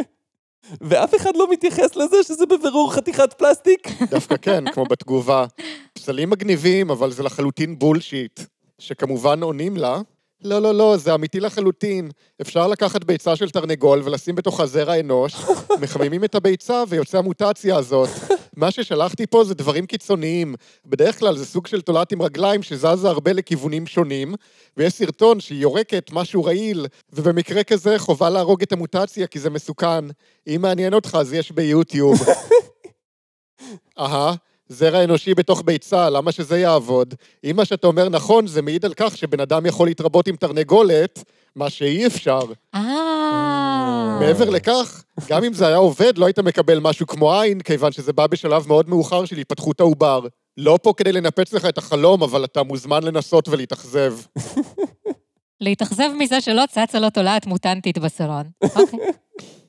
ואף 0.81 1.16
אחד 1.16 1.36
לא 1.36 1.52
מתייחס 1.52 1.96
לזה 1.96 2.18
שזה 2.24 2.46
בבירור 2.46 2.94
חתיכת 2.94 3.34
פלסטיק. 3.34 3.88
דווקא 4.12 4.38
כן, 4.38 4.72
כמו 4.74 4.86
בתגובה. 4.86 5.46
פסלים 5.94 6.30
מגניבים, 6.30 6.90
אבל 6.90 7.12
זה 7.12 7.24
לחלוטין 7.24 7.80
בולשיט. 7.80 8.40
שכמובן 8.80 9.44
עונים 9.44 9.78
לה, 9.78 10.02
לא, 10.44 10.62
לא, 10.62 10.74
לא, 10.74 10.98
זה 10.98 11.16
אמיתי 11.16 11.39
לחלוטין. 11.39 12.10
אפשר 12.42 12.68
לקחת 12.68 13.04
ביצה 13.04 13.36
של 13.36 13.50
תרנגול 13.50 14.01
ולשים 14.04 14.36
בתוכה 14.36 14.66
זרע 14.66 15.00
אנוש, 15.00 15.36
מחממים 15.81 16.24
את 16.24 16.36
הביצה 16.36 16.84
ויוצא 16.88 17.18
המוטציה 17.18 17.78
הזאת. 17.78 18.10
מה 18.56 18.72
ששלחתי 18.72 19.28
פה 19.28 19.44
זה 19.44 19.54
דברים 19.54 19.86
קיצוניים. 19.86 20.56
בדרך 20.86 21.19
כלל 21.19 21.38
זה 21.38 21.45
סוג 21.45 21.68
של 21.68 21.81
תולעת 21.81 22.12
עם 22.12 22.22
רגליים 22.22 22.63
שזזה 22.63 23.10
הרבה 23.10 23.34
לכיוונים 23.34 23.88
שונים, 23.88 24.34
ויש 24.78 24.94
סרטון 24.94 25.39
שהיא 25.39 25.62
יורקת 25.62 26.10
משהו 26.13 26.44
רעיל, 26.44 26.88
ובמקרה 27.13 27.63
כזה 27.63 28.00
חובה 28.00 28.30
להרוג 28.30 28.62
את 28.62 28.72
המוטציה 28.72 29.28
כי 29.28 29.40
זה 29.40 29.50
מסוכן. 29.50 30.06
אם 30.48 30.60
מעניין 30.62 30.94
אותך, 30.94 31.18
אז 31.19 31.33
יש 31.33 31.51
ביוטיוב. 31.51 32.18
אהה, 34.00 34.33
זרע 34.69 35.04
אנושי 35.04 35.34
בתוך 35.34 35.62
ביצה, 35.66 36.10
למה 36.10 36.31
שזה 36.31 36.60
יעבוד? 36.60 37.14
אם 37.44 37.56
מה 37.56 37.66
שאתה 37.66 37.88
אומר 37.88 38.10
נכון, 38.10 38.48
זה 38.48 38.62
מעיד 38.62 38.86
על 38.86 38.94
כך 38.94 39.18
שבן 39.18 39.40
אדם 39.40 39.66
יכול 39.66 39.88
להתרבות 39.88 40.28
עם 40.28 40.36
תרנגולת, 40.36 41.24
מה 41.56 41.69
שאי 41.69 42.08
אפשר. 42.08 42.42
אה... 42.75 44.18
מעבר 44.19 44.50
לכך, 44.50 45.04
גם 45.30 45.44
אם 45.44 45.54
זה 45.54 45.68
היה 45.68 45.78
עובד, 45.78 46.18
לא 46.18 46.25
היית 46.25 46.40
מקבל 46.40 46.80
משהו 46.80 47.08
כמו 47.08 47.34
עין, 47.34 47.62
כיוון 47.62 47.92
שזה 47.92 48.14
בא 48.14 48.28
בשלב 48.28 48.68
מאוד 48.68 48.90
מאוחר 48.90 49.25
של 49.25 49.38
התפתחות 49.38 49.80
העובר. 49.80 50.19
לא 50.58 50.80
פה 50.84 50.94
כדי 50.98 51.12
לנפץ 51.12 51.54
לך 51.54 51.66
את 51.66 51.78
החלום, 51.78 52.24
אבל 52.24 52.44
אתה 52.44 52.64
מוזמן 52.64 53.04
לנסות 53.04 53.48
ולהתאכזב. 53.50 54.14
להתאכזב 55.62 56.09
מזה 56.18 56.42
שלא 56.42 56.64
צצה 56.69 57.00
לו 57.00 57.09
תולעת 57.09 57.45
מוטנטית 57.45 57.97
בסלון. 57.97 58.44
אוקיי. 58.64 59.00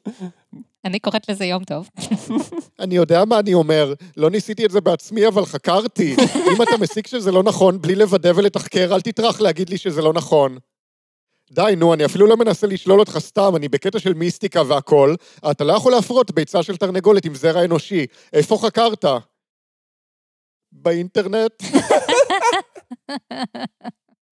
אני 0.84 0.98
קוראת 0.98 1.28
לזה 1.28 1.44
יום 1.44 1.64
טוב. 1.64 1.88
אני 2.82 2.94
יודע 2.94 3.24
מה 3.24 3.38
אני 3.38 3.54
אומר, 3.54 3.94
לא 4.16 4.30
ניסיתי 4.30 4.66
את 4.66 4.70
זה 4.70 4.80
בעצמי, 4.80 5.28
אבל 5.28 5.44
חקרתי. 5.44 6.16
אם 6.56 6.62
אתה 6.62 6.76
מסיק 6.80 7.06
שזה 7.06 7.32
לא 7.32 7.42
נכון, 7.42 7.80
בלי 7.80 7.94
לוודא 7.94 8.32
ולתחקר, 8.36 8.94
אל 8.94 9.00
תטרח 9.00 9.40
להגיד 9.40 9.70
לי 9.70 9.78
שזה 9.78 10.02
לא 10.02 10.12
נכון. 10.12 10.58
די, 11.50 11.74
נו, 11.76 11.94
אני 11.94 12.04
אפילו 12.04 12.26
לא 12.26 12.36
מנסה 12.36 12.66
לשלול 12.66 13.00
אותך 13.00 13.18
סתם, 13.18 13.56
אני 13.56 13.68
בקטע 13.68 13.98
של 13.98 14.14
מיסטיקה 14.14 14.62
והכל. 14.68 15.14
אתה 15.50 15.64
לא 15.64 15.72
יכול 15.72 15.92
להפרות 15.92 16.30
ביצה 16.30 16.62
של 16.62 16.76
תרנגולת 16.76 17.24
עם 17.24 17.34
זרע 17.34 17.64
אנושי. 17.64 18.06
איפה 18.32 18.58
חקרת? 18.62 19.04
באינטרנט? 20.72 21.62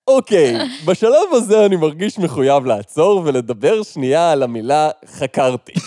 אוקיי, 0.09 0.55
בשלב 0.85 1.33
הזה 1.33 1.67
אני 1.67 1.77
מרגיש 1.77 2.19
מחויב 2.19 2.67
לעצור 2.67 3.23
ולדבר 3.25 3.83
שנייה 3.83 4.33
על 4.33 4.43
המילה 4.43 4.91
חקרתי. 5.07 5.73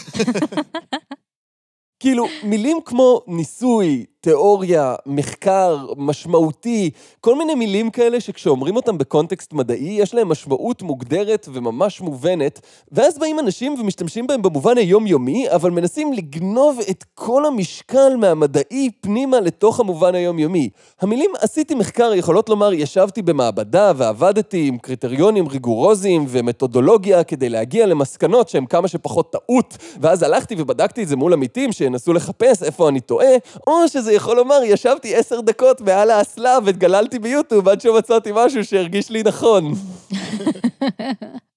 כאילו, 2.01 2.25
מילים 2.43 2.79
כמו 2.85 3.21
ניסוי, 3.27 4.05
תיאוריה, 4.21 4.95
מחקר, 5.05 5.77
משמעותי, 5.97 6.89
כל 7.21 7.35
מיני 7.35 7.55
מילים 7.55 7.89
כאלה 7.89 8.19
שכשאומרים 8.19 8.75
אותם 8.75 8.97
בקונטקסט 8.97 9.53
מדעי, 9.53 9.97
יש 9.99 10.13
להם 10.13 10.29
משמעות 10.29 10.81
מוגדרת 10.81 11.47
וממש 11.53 12.01
מובנת, 12.01 12.61
ואז 12.91 13.19
באים 13.19 13.39
אנשים 13.39 13.75
ומשתמשים 13.79 14.27
בהם 14.27 14.41
במובן 14.41 14.77
היומיומי, 14.77 15.49
אבל 15.49 15.71
מנסים 15.71 16.13
לגנוב 16.13 16.79
את 16.89 17.03
כל 17.13 17.45
המשקל 17.45 18.15
מהמדעי 18.17 18.89
פנימה 19.01 19.39
לתוך 19.39 19.79
המובן 19.79 20.15
היומיומי. 20.15 20.69
המילים 21.01 21.31
עשיתי 21.39 21.75
מחקר 21.75 22.11
יכולות 22.15 22.49
לומר 22.49 22.73
ישבתי 22.73 23.21
במעבדה 23.21 23.91
ועבדתי 23.95 24.67
עם 24.67 24.77
קריטריונים 24.77 25.47
ריגורוזיים 25.47 26.25
ומתודולוגיה 26.29 27.23
כדי 27.23 27.49
להגיע 27.49 27.85
למסקנות 27.85 28.49
שהן 28.49 28.65
כמה 28.65 28.87
שפחות 28.87 29.31
טעות, 29.31 29.77
ואז 30.01 30.23
הלכתי 30.23 30.55
ובדקתי 30.57 31.03
את 31.03 31.07
זה 31.07 31.15
מול 31.15 31.33
עמיתים 31.33 31.71
שינסו 31.71 32.13
לחפש 32.13 32.63
איפה 32.63 32.89
אני 32.89 32.99
טועה, 32.99 33.33
או 33.67 33.87
שזה 33.87 34.08
יכול 34.11 34.37
לומר, 34.37 34.59
ישבתי 34.63 35.15
עשר 35.15 35.41
דקות 35.41 35.81
מעל 35.81 36.11
האסלה 36.11 36.57
וגללתי 36.65 37.19
ביוטיוב 37.19 37.67
עד 37.67 37.81
שמצאתי 37.81 38.31
משהו 38.33 38.65
שהרגיש 38.65 39.09
לי 39.09 39.23
נכון. 39.23 39.73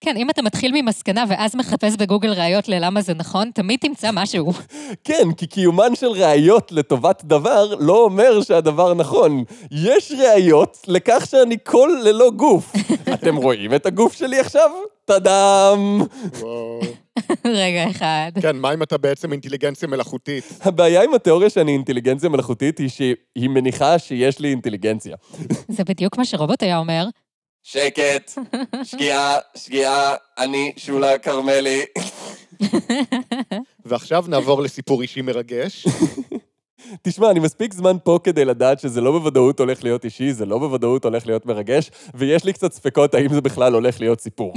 כן, 0.00 0.16
אם 0.16 0.30
אתה 0.30 0.42
מתחיל 0.42 0.72
ממסקנה 0.74 1.24
ואז 1.28 1.56
מחפש 1.56 1.96
בגוגל 1.96 2.32
ראיות 2.32 2.68
ללמה 2.68 3.02
זה 3.02 3.14
נכון, 3.14 3.50
תמיד 3.54 3.78
תמצא 3.80 4.10
משהו. 4.12 4.52
כן, 5.04 5.32
כי 5.36 5.46
קיומן 5.46 5.94
של 5.94 6.06
ראיות 6.06 6.72
לטובת 6.72 7.24
דבר 7.24 7.74
לא 7.78 8.04
אומר 8.04 8.42
שהדבר 8.42 8.94
נכון. 8.94 9.44
יש 9.70 10.12
ראיות 10.12 10.78
לכך 10.86 11.26
שאני 11.30 11.56
קול 11.56 12.00
ללא 12.04 12.30
גוף. 12.30 12.72
אתם 13.14 13.36
רואים 13.36 13.74
את 13.74 13.86
הגוף 13.86 14.12
שלי 14.12 14.40
עכשיו? 14.40 14.70
טאדאם! 15.04 16.00
וואו. 16.38 16.80
רגע 17.44 17.90
אחד. 17.90 18.32
כן, 18.40 18.56
מה 18.56 18.74
אם 18.74 18.82
אתה 18.82 18.98
בעצם 18.98 19.32
אינטליגנציה 19.32 19.88
מלאכותית? 19.88 20.44
הבעיה 20.62 21.02
עם 21.02 21.14
התיאוריה 21.14 21.50
שאני 21.50 21.72
אינטליגנציה 21.72 22.28
מלאכותית 22.28 22.78
היא 22.78 22.88
שהיא 22.88 23.48
מניחה 23.48 23.98
שיש 23.98 24.38
לי 24.38 24.48
אינטליגנציה. 24.50 25.16
זה 25.68 25.84
בדיוק 25.84 26.18
מה 26.18 26.24
שרובוט 26.24 26.62
היה 26.62 26.78
אומר. 26.78 27.06
שקט, 27.62 28.38
שגיאה, 28.84 29.38
שגיאה, 29.56 30.14
אני 30.38 30.72
שולה 30.76 31.18
כרמלי. 31.18 31.84
ועכשיו 33.84 34.24
נעבור 34.28 34.62
לסיפור 34.62 35.02
אישי 35.02 35.22
מרגש. 35.22 35.86
תשמע, 37.02 37.30
אני 37.30 37.40
מספיק 37.40 37.74
זמן 37.74 37.96
פה 38.04 38.18
כדי 38.24 38.44
לדעת 38.44 38.80
שזה 38.80 39.00
לא 39.00 39.12
בוודאות 39.12 39.60
הולך 39.60 39.84
להיות 39.84 40.04
אישי, 40.04 40.32
זה 40.32 40.46
לא 40.46 40.58
בוודאות 40.58 41.04
הולך 41.04 41.26
להיות 41.26 41.46
מרגש, 41.46 41.90
ויש 42.14 42.44
לי 42.44 42.52
קצת 42.52 42.72
ספקות 42.72 43.14
האם 43.14 43.34
זה 43.34 43.40
בכלל 43.40 43.74
הולך 43.74 44.00
להיות 44.00 44.20
סיפור. 44.20 44.54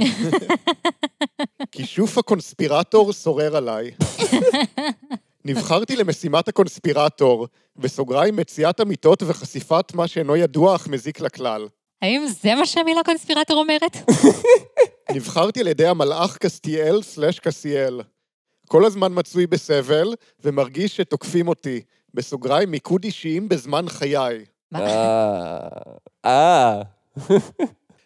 כישוף 1.72 2.18
הקונספירטור 2.18 3.12
שורר 3.12 3.56
עליי. 3.56 3.90
נבחרתי 5.44 5.96
למשימת 5.96 6.48
הקונספירטור, 6.48 7.46
בסוגריים 7.76 8.36
מציאת 8.36 8.80
אמיתות 8.80 9.22
וחשיפת 9.26 9.94
מה 9.94 10.08
שאינו 10.08 10.36
ידוע 10.36 10.76
אך 10.76 10.88
מזיק 10.88 11.20
לכלל. 11.20 11.68
האם 12.02 12.26
זה 12.42 12.54
מה 12.54 12.66
שהמילה 12.66 13.04
קונספירטור 13.04 13.56
אומרת? 13.60 13.96
נבחרתי 15.14 15.60
על 15.60 15.66
ידי 15.66 15.86
המלאך 15.86 16.36
קסטיאל 16.38 17.02
סלש 17.02 17.38
קסיאל. 17.38 18.00
כל 18.68 18.84
הזמן 18.84 19.12
מצוי 19.14 19.46
בסבל, 19.46 20.14
ומרגיש 20.44 20.96
שתוקפים 20.96 21.48
אותי. 21.48 21.80
בסוגריים 22.14 22.70
מיקוד 22.70 23.04
אישיים 23.04 23.48
בזמן 23.48 23.88
חיי. 23.88 24.44
מה? 24.72 24.80
אה... 24.80 25.68
אה... 26.24 26.82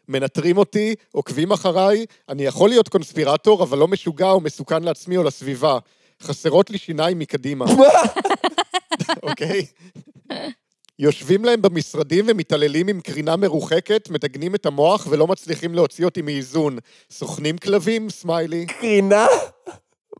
מנטרים 0.09 0.59
אותי, 0.59 0.95
עוקבים 1.12 1.52
אחריי, 1.52 2.07
אני 2.28 2.42
יכול 2.42 2.68
להיות 2.68 2.88
קונספירטור, 2.88 3.62
אבל 3.62 3.78
לא 3.78 3.88
משוגע 3.88 4.30
או 4.30 4.40
מסוכן 4.40 4.83
לעצמי 4.83 5.16
או 5.16 5.23
לסביבה. 5.23 5.78
חסרות 6.23 6.71
לי 6.71 6.78
שיניים 6.78 7.18
מקדימה. 7.18 7.64
אוקיי? 9.23 9.66
יושבים 10.99 11.45
להם 11.45 11.62
במשרדים 11.62 12.25
ומתעללים 12.28 12.88
עם 12.88 13.00
קרינה 13.00 13.37
מרוחקת, 13.37 14.09
מתגנים 14.11 14.55
את 14.55 14.67
המוח 14.67 15.07
ולא 15.11 15.26
מצליחים 15.26 15.75
להוציא 15.75 16.05
אותי 16.05 16.23
מאיזון. 16.23 16.78
סוכנים 17.11 17.59
כלבים, 17.59 18.11
סמיילי. 18.11 18.67
קרינה? 18.67 19.26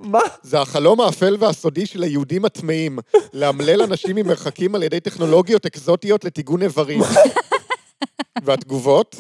מה? 0.01 0.21
זה 0.43 0.61
החלום 0.61 1.01
האפל 1.01 1.37
והסודי 1.39 1.87
של 1.87 2.03
היהודים 2.03 2.45
הטמאים, 2.45 2.99
לאמלל 3.33 3.83
אנשים 3.83 4.17
ממרחקים 4.17 4.75
על 4.75 4.83
ידי 4.83 5.01
טכנולוגיות 5.01 5.67
אקזוטיות 5.67 6.25
לטיגון 6.25 6.63
איברים. 6.63 7.01
והתגובות? 8.45 9.17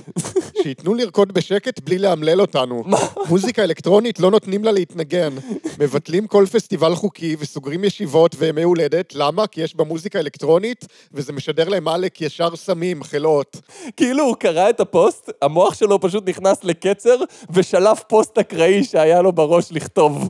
שייתנו 0.63 0.95
לרקוד 0.95 1.33
בשקט 1.33 1.81
בלי 1.81 1.99
לאמלל 1.99 2.41
אותנו. 2.41 2.85
מוזיקה 3.29 3.65
אלקטרונית 3.65 4.21
לא 4.21 4.31
נותנים 4.31 4.65
לה 4.65 4.73
להתנגן. 4.73 5.35
מבטלים 5.79 6.27
כל 6.27 6.47
פסטיבל 6.53 6.95
חוקי 6.95 7.37
וסוגרים 7.39 7.85
ישיבות 7.85 8.37
וימי 8.39 8.63
הולדת. 8.63 9.15
למה? 9.15 9.47
כי 9.47 9.61
יש 9.61 9.77
בה 9.77 9.85
מוזיקה 9.85 10.19
אלקטרונית, 10.19 10.87
וזה 11.13 11.33
משדר 11.33 11.69
להם 11.69 11.89
עלק 11.89 12.21
ישר 12.21 12.57
סמים, 12.57 13.05
חלאות. 13.05 13.57
כאילו 13.97 14.25
הוא 14.25 14.37
קרא 14.37 14.71
את 14.71 14.81
הפוסט, 14.81 15.31
המוח 15.43 15.75
שלו 15.75 16.01
פשוט 16.01 16.29
נכנס 16.29 16.65
לקצר, 16.65 17.17
ושלף 17.51 18.03
פוסט 18.09 18.39
אקראי 18.39 18.85
שהיה 18.85 19.23
לו 19.23 19.33
בראש 19.33 19.73
לכתוב. 19.73 20.29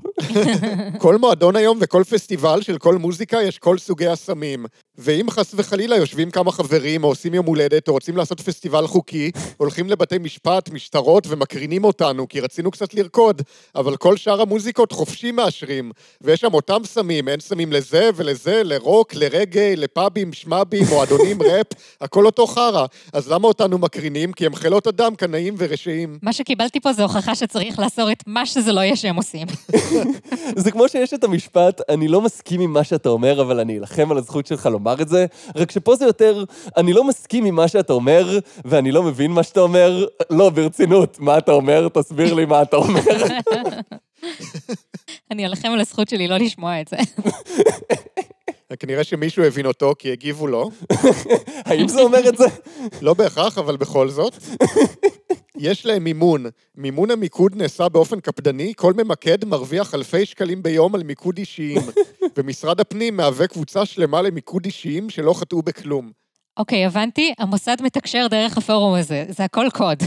כל 0.98 1.16
מועדון 1.16 1.56
היום 1.56 1.78
וכל 1.80 2.04
פסטיבל 2.04 2.62
של 2.62 2.78
כל 2.78 2.96
מוזיקה 2.96 3.42
יש 3.42 3.58
כל 3.58 3.78
סוגי 3.78 4.06
הסמים. 4.06 4.66
ואם 4.98 5.30
חס 5.30 5.54
וחלילה 5.56 5.96
יושבים 5.96 6.30
כמה 6.30 6.52
חברים, 6.52 7.04
או 7.04 7.08
עושים 7.08 7.34
יום 7.34 7.46
הולדת, 7.46 7.88
או 7.88 7.92
רוצים 7.92 8.16
לעשות 8.16 8.40
פסטיבל 8.40 8.86
חוקי, 8.86 9.30
הולכים 9.56 9.88
לבתי 9.90 10.18
משפט, 10.18 10.70
משטרות, 10.70 11.26
ומקרינים 11.28 11.84
אותנו, 11.84 12.28
כי 12.28 12.40
רצינו 12.40 12.70
קצת 12.70 12.94
לרקוד, 12.94 13.42
אבל 13.74 13.96
כל 13.96 14.16
שאר 14.16 14.40
המוזיקות 14.40 14.92
חופשי 14.92 15.30
מאשרים. 15.30 15.90
ויש 16.20 16.40
שם 16.40 16.54
אותם 16.54 16.80
סמים, 16.84 17.28
אין 17.28 17.40
סמים 17.40 17.72
לזה 17.72 18.10
ולזה, 18.16 18.62
לרוק, 18.64 19.14
לרגאיי, 19.14 19.76
לפאבים, 19.76 20.32
שמאבים, 20.32 20.82
מועדונים, 20.90 21.42
ראפ, 21.50 21.66
הכל 22.00 22.26
אותו 22.26 22.46
חרא. 22.46 22.86
אז 23.12 23.32
למה 23.32 23.48
אותנו 23.48 23.78
מקרינים? 23.78 24.32
כי 24.32 24.46
הם 24.46 24.54
חילות 24.54 24.86
אדם, 24.86 25.14
קנאים 25.14 25.54
ורשעים. 25.58 26.18
מה 26.22 26.32
שקיבלתי 26.32 26.80
פה 26.80 26.92
זה 26.92 27.02
הוכחה 27.02 27.34
שצריך 27.34 27.78
לאסור 27.78 28.12
את 28.12 28.22
מה 28.26 28.46
שזה 28.46 28.72
לא 28.72 28.80
יהיה 28.80 28.96
שהם 28.96 29.16
עושים. 29.16 29.46
זה 30.62 30.70
כמו 30.70 30.88
שיש 30.88 31.14
את 31.14 31.24
המשפט, 31.24 31.80
אני 31.88 32.08
לא 32.08 32.20
מסכים 32.20 32.60
עם 32.60 32.72
מה 32.72 32.84
שאתה 32.84 33.08
אומר, 33.08 33.40
אבל 33.40 33.60
אני 33.60 33.78
אלחם 33.78 34.10
על 34.10 34.18
הזכות 34.18 34.46
שלך 34.46 34.66
לומר 34.66 35.02
את 35.02 35.08
זה, 35.08 35.26
רק 35.56 35.70
שפה 35.70 35.96
זה 35.96 36.04
יותר, 36.04 36.44
אני 36.76 36.92
לא 36.92 37.04
מסכים 37.04 37.44
עם 37.44 37.54
מה 37.54 37.68
שאתה 37.68 37.92
אומר, 37.92 38.38
ואני 38.64 38.92
לא 38.92 39.02
מבין 39.02 39.30
מה 39.30 39.42
שאתה 39.42 39.60
אומר. 39.60 40.06
לא, 40.30 40.50
ברצינות, 40.50 41.20
מה 41.20 41.38
אתה 41.38 41.52
אומר? 41.52 41.88
תסביר 41.88 42.34
לי 42.34 42.44
מה 42.44 42.62
אתה 42.62 42.76
אומר. 42.76 43.00
אני 45.30 45.46
אלחם 45.46 45.68
על 45.68 45.80
הזכות 45.80 46.08
שלי 46.08 46.28
לא 46.28 46.36
לשמוע 46.36 46.80
את 46.80 46.88
זה. 46.88 46.96
כנראה 48.80 49.04
שמישהו 49.04 49.44
הבין 49.44 49.66
אותו, 49.66 49.92
כי 49.98 50.12
הגיבו 50.12 50.46
לו. 50.46 50.70
האם 51.64 51.88
זה 51.88 52.00
אומר 52.00 52.28
את 52.28 52.36
זה? 52.36 52.44
לא 53.02 53.14
בהכרח, 53.14 53.58
אבל 53.58 53.76
בכל 53.76 54.08
זאת. 54.08 54.34
יש 55.58 55.86
להם 55.86 56.04
מימון. 56.04 56.46
מימון 56.76 57.10
המיקוד 57.10 57.56
נעשה 57.56 57.88
באופן 57.88 58.20
קפדני, 58.20 58.72
כל 58.76 58.92
ממקד 58.92 59.44
מרוויח 59.44 59.94
אלפי 59.94 60.26
שקלים 60.26 60.62
ביום 60.62 60.94
על 60.94 61.02
מיקוד 61.02 61.38
אישיים. 61.38 61.80
ומשרד 62.36 62.80
הפנים 62.80 63.16
מהווה 63.16 63.46
קבוצה 63.46 63.86
שלמה 63.86 64.22
למיקוד 64.22 64.64
אישיים 64.64 65.10
שלא 65.10 65.32
חטאו 65.32 65.62
בכלום. 65.62 66.17
אוקיי, 66.58 66.86
הבנתי, 66.86 67.34
המוסד 67.38 67.76
מתקשר 67.82 68.26
דרך 68.30 68.58
הפורום 68.58 68.94
הזה, 68.94 69.24
זה 69.28 69.44
הכל 69.44 69.66
קוד. 69.74 70.02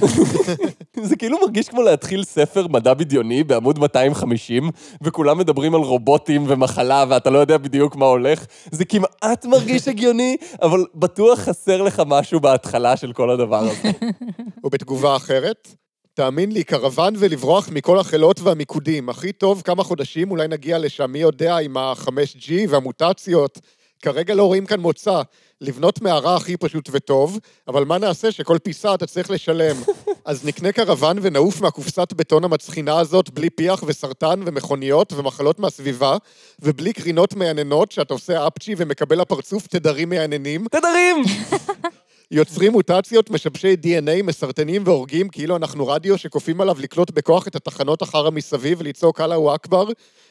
זה 1.10 1.16
כאילו 1.16 1.38
מרגיש 1.42 1.70
כמו 1.70 1.82
להתחיל 1.82 2.24
ספר 2.24 2.68
מדע 2.68 2.94
בדיוני 2.94 3.44
בעמוד 3.44 3.80
250, 3.80 4.70
וכולם 5.02 5.38
מדברים 5.38 5.76
על 5.76 5.82
רובוטים 5.82 6.46
ומחלה, 6.48 7.06
ואתה 7.10 7.30
לא 7.30 7.40
יודע 7.40 7.58
בדיוק 7.58 7.96
מה 7.96 8.06
הולך. 8.06 8.46
זה 8.72 8.86
כמעט 8.86 9.46
מרגיש 9.46 9.88
הגיוני, 9.88 10.38
אבל 10.62 10.86
בטוח 10.96 11.40
חסר 11.40 11.82
לך 11.82 12.02
משהו 12.06 12.40
בהתחלה 12.40 12.98
של 12.98 13.14
כל 13.14 13.30
הדבר 13.30 13.60
הזה. 13.60 13.92
ובתגובה 14.64 15.16
אחרת, 15.16 15.76
תאמין 16.14 16.52
לי, 16.52 16.64
קרוון 16.64 17.14
ולברוח 17.18 17.70
מכל 17.72 18.00
החילות 18.00 18.40
והמיקודים. 18.40 19.10
הכי 19.10 19.32
טוב 19.32 19.62
כמה 19.62 19.84
חודשים, 19.84 20.32
אולי 20.32 20.48
נגיע 20.48 20.78
לשם, 20.78 21.12
מי 21.12 21.20
יודע, 21.20 21.58
עם 21.58 21.78
ה-5G 21.78 22.52
והמוטציות. 22.70 23.60
כרגע 24.02 24.36
לא 24.36 24.44
רואים 24.44 24.66
כאן 24.66 24.80
מוצא. 24.80 25.22
לבנות 25.62 26.02
מערה 26.02 26.36
הכי 26.36 26.58
פשוט 26.58 26.90
וטוב, 26.92 27.40
אבל 27.68 27.84
מה 27.84 27.98
נעשה 27.98 28.32
שכל 28.32 28.58
פיסה 28.64 28.94
אתה 28.94 29.06
צריך 29.06 29.32
לשלם? 29.32 29.76
אז 30.26 30.46
נקנה 30.46 30.72
קרוון 30.72 31.18
ונעוף 31.22 31.62
מהקופסת 31.62 32.14
בטון 32.14 32.44
המצחינה 32.44 33.00
הזאת 33.00 33.30
בלי 33.30 33.50
פיח 33.50 33.84
וסרטן 33.88 34.40
ומכוניות 34.46 35.14
ומחלות 35.14 35.60
מהסביבה, 35.60 36.18
ובלי 36.60 36.94
קרינות 36.94 37.34
מייננות 37.34 37.92
שאתה 37.92 38.14
עושה 38.14 38.48
אפצ'י 38.48 38.76
ומקבל 38.78 39.22
לפרצוף 39.22 39.68
תדרים 39.68 40.10
מייננים. 40.10 40.66
תדרים! 40.72 41.24
יוצרים 42.32 42.72
מוטציות, 42.72 43.30
משבשי 43.30 43.76
DNA, 43.84 44.24
מסרטנים 44.24 44.82
והורגים, 44.86 45.30
כאילו 45.30 45.56
אנחנו 45.56 45.88
רדיו 45.88 46.18
שכופים 46.18 46.62
עליו 46.62 46.76
לקלוט 46.80 47.12
בכוח 47.12 47.48
את 47.48 47.56
התחנות 47.56 48.02
החרא 48.02 48.30
מסביב 48.30 48.82
ולצעוק 48.82 49.22
אללהו 49.22 49.56
אכבר, 49.56 49.88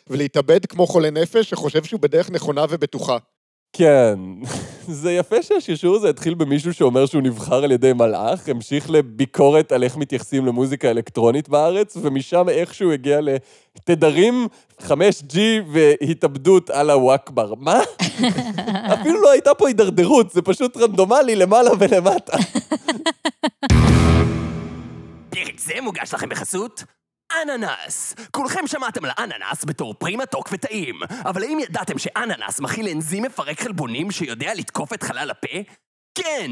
ולהתאבד 0.06 0.66
כמו 0.66 0.86
חולה 0.86 1.10
נפש 1.10 1.50
שחושב 1.50 1.84
שהוא 1.84 2.00
בדרך 2.00 2.30
נכונה 2.30 2.64
ובטוחה. 2.68 3.18
כן. 3.72 4.18
זה 5.00 5.12
יפה 5.12 5.42
שהשרשור 5.42 5.96
הזה 5.96 6.08
התחיל 6.08 6.34
במישהו 6.34 6.74
שאומר 6.74 7.06
שהוא 7.06 7.22
נבחר 7.22 7.64
על 7.64 7.72
ידי 7.72 7.92
מלאך, 7.92 8.48
המשיך 8.48 8.90
לביקורת 8.90 9.72
על 9.72 9.84
איך 9.84 9.96
מתייחסים 9.96 10.46
למוזיקה 10.46 10.90
אלקטרונית 10.90 11.48
בארץ, 11.48 11.96
ומשם 12.02 12.48
איכשהו 12.48 12.92
הגיע 12.92 13.20
לתדרים 13.20 14.48
5G 14.80 15.38
והתאבדות 15.72 16.70
על 16.70 16.90
הוואקבר. 16.90 17.54
מה? 17.54 17.80
אפילו 18.94 19.20
לא 19.22 19.30
הייתה 19.30 19.54
פה 19.54 19.68
הידרדרות, 19.68 20.30
זה 20.30 20.42
פשוט 20.42 20.76
רנדומלי 20.76 21.36
למעלה 21.36 21.70
ולמטה. 21.78 22.36
פרק 25.30 25.60
זה 25.60 25.74
מוגש 25.82 26.14
לכם 26.14 26.28
בחסות 26.28 26.84
אננס. 27.42 28.14
כולכם 28.30 28.66
שמעתם 28.66 29.04
על 29.04 29.10
אננס 29.18 29.64
בתור 29.64 29.94
פרי 29.94 30.16
מתוק 30.16 30.48
וטעים, 30.52 30.94
אבל 31.24 31.42
האם 31.42 31.58
ידעתם 31.58 31.98
שאננס 31.98 32.60
מכיל 32.60 32.88
אנזים 32.88 33.22
מפרק 33.22 33.60
חלבונים 33.60 34.10
שיודע 34.10 34.54
לתקוף 34.54 34.92
את 34.92 35.02
חלל 35.02 35.30
הפה? 35.30 35.58
כן! 36.14 36.50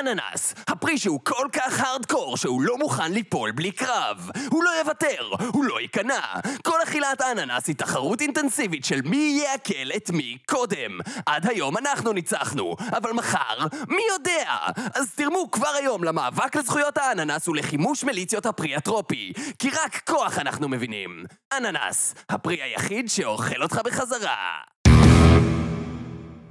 אננס, 0.00 0.54
הפרי 0.68 0.98
שהוא 0.98 1.20
כל 1.24 1.46
כך 1.52 1.80
הארדקור 1.80 2.36
שהוא 2.36 2.62
לא 2.62 2.78
מוכן 2.78 3.12
ליפול 3.12 3.52
בלי 3.52 3.72
קרב. 3.72 4.30
הוא 4.50 4.64
לא 4.64 4.70
יוותר, 4.78 5.46
הוא 5.52 5.64
לא 5.64 5.80
ייכנע. 5.80 6.20
כל 6.62 6.82
אכילת 6.82 7.20
אננס 7.20 7.66
היא 7.68 7.76
תחרות 7.76 8.20
אינטנסיבית 8.20 8.84
של 8.84 9.00
מי 9.04 9.42
יעכל 9.44 9.96
את 9.96 10.10
מי 10.10 10.38
קודם. 10.46 10.98
עד 11.26 11.46
היום 11.50 11.78
אנחנו 11.78 12.12
ניצחנו, 12.12 12.76
אבל 12.96 13.12
מחר, 13.12 13.66
מי 13.88 14.02
יודע? 14.12 14.56
אז 14.94 15.14
תרמו 15.14 15.50
כבר 15.50 15.74
היום 15.80 16.04
למאבק 16.04 16.56
לזכויות 16.56 16.98
האננס 16.98 17.48
ולחימוש 17.48 18.04
מיליציות 18.04 18.46
הפרי 18.46 18.76
הטרופי. 18.76 19.32
כי 19.58 19.70
רק 19.70 20.00
כוח 20.06 20.38
אנחנו 20.38 20.68
מבינים. 20.68 21.24
אננס, 21.56 22.14
הפרי 22.28 22.62
היחיד 22.62 23.08
שאוכל 23.08 23.62
אותך 23.62 23.80
בחזרה. 23.84 24.72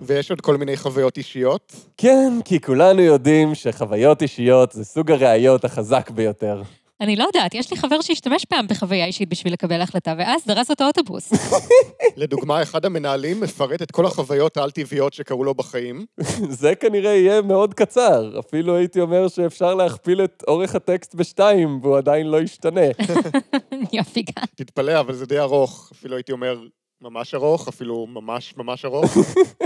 ויש 0.01 0.29
עוד 0.29 0.41
כל 0.41 0.58
מיני 0.58 0.77
חוויות 0.77 1.17
אישיות. 1.17 1.75
כן, 1.98 2.34
כי 2.46 2.62
כולנו 2.62 3.01
יודעים 3.01 3.55
שחוויות 3.55 4.22
אישיות 4.22 4.72
זה 4.72 4.86
סוג 4.86 5.12
הראיות 5.12 5.65
החזק 5.65 6.10
ביותר. 6.10 6.62
אני 7.01 7.15
לא 7.15 7.24
יודעת, 7.24 7.53
יש 7.53 7.72
לי 7.72 7.77
חבר 7.77 8.01
שהשתמש 8.01 8.46
פעם 8.46 8.67
בחוויה 8.67 9.05
אישית 9.05 9.29
בשביל 9.29 9.53
לקבל 9.53 9.81
החלטה, 9.81 10.13
ואז 10.17 10.41
דרס 10.48 10.70
אותו 10.70 10.88
אוטובוס. 10.88 11.34
לדוגמה, 12.17 12.62
אחד 12.62 12.86
המנהלים 12.86 13.39
מפרט 13.41 13.81
את 13.81 13.91
כל 13.91 14.05
החוויות 14.05 14.58
העל-טבעיות 14.58 15.13
שקרו 15.13 15.43
לו 15.43 15.53
בחיים. 15.53 16.05
זה 16.62 16.75
כנראה 16.75 17.12
יהיה 17.12 17.41
מאוד 17.41 17.74
קצר. 17.74 18.39
אפילו 18.39 18.75
הייתי 18.75 19.01
אומר 19.01 19.27
שאפשר 19.27 19.75
להכפיל 19.75 20.24
את 20.24 20.43
אורך 20.48 20.75
הטקסט 20.75 21.15
בשתיים, 21.15 21.79
והוא 21.81 21.98
עדיין 21.98 22.27
לא 22.27 22.41
ישתנה. 22.41 22.81
יופי 23.93 24.22
גם. 24.22 24.46
תתפלא, 24.55 25.00
אבל 25.00 25.13
זה 25.13 25.25
די 25.25 25.39
ארוך. 25.39 25.89
אפילו 25.93 26.15
הייתי 26.15 26.31
אומר 26.31 26.60
ממש 27.01 27.34
ארוך, 27.34 27.67
אפילו 27.67 28.08
ממש 28.08 28.53
ממש 28.58 28.86
ארוך. 28.86 29.17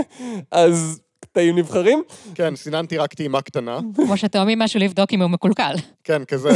אז 0.50 1.00
קטעים 1.20 1.58
נבחרים? 1.58 2.02
כן, 2.34 2.56
סיננתי 2.56 2.96
רק 2.98 3.14
טעימה 3.14 3.42
קטנה. 3.42 3.78
כמו 3.94 4.16
שתואמים 4.16 4.58
משהו 4.58 4.80
לבדוק 4.80 5.12
אם 5.12 5.22
הוא 5.22 5.30
מקולקל. 5.30 5.74
כן, 6.04 6.24
כזה. 6.24 6.48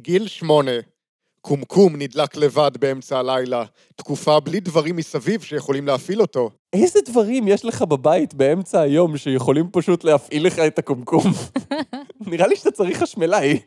גיל 0.00 0.28
שמונה. 0.28 0.72
קומקום 1.40 1.96
נדלק 1.96 2.36
לבד 2.36 2.70
באמצע 2.80 3.18
הלילה. 3.18 3.64
תקופה 3.96 4.40
בלי 4.40 4.60
דברים 4.60 4.96
מסביב 4.96 5.42
שיכולים 5.42 5.86
להפעיל 5.86 6.20
אותו. 6.20 6.50
איזה 6.72 7.00
דברים 7.06 7.48
יש 7.48 7.64
לך 7.64 7.82
בבית 7.82 8.34
באמצע 8.34 8.80
היום 8.80 9.16
שיכולים 9.16 9.68
פשוט 9.72 10.04
להפעיל 10.04 10.46
לך 10.46 10.58
את 10.58 10.78
הקומקום? 10.78 11.24
נראה 12.26 12.46
לי 12.46 12.56
שאתה 12.56 12.70
צריך 12.70 13.02
חשמלאי. 13.02 13.58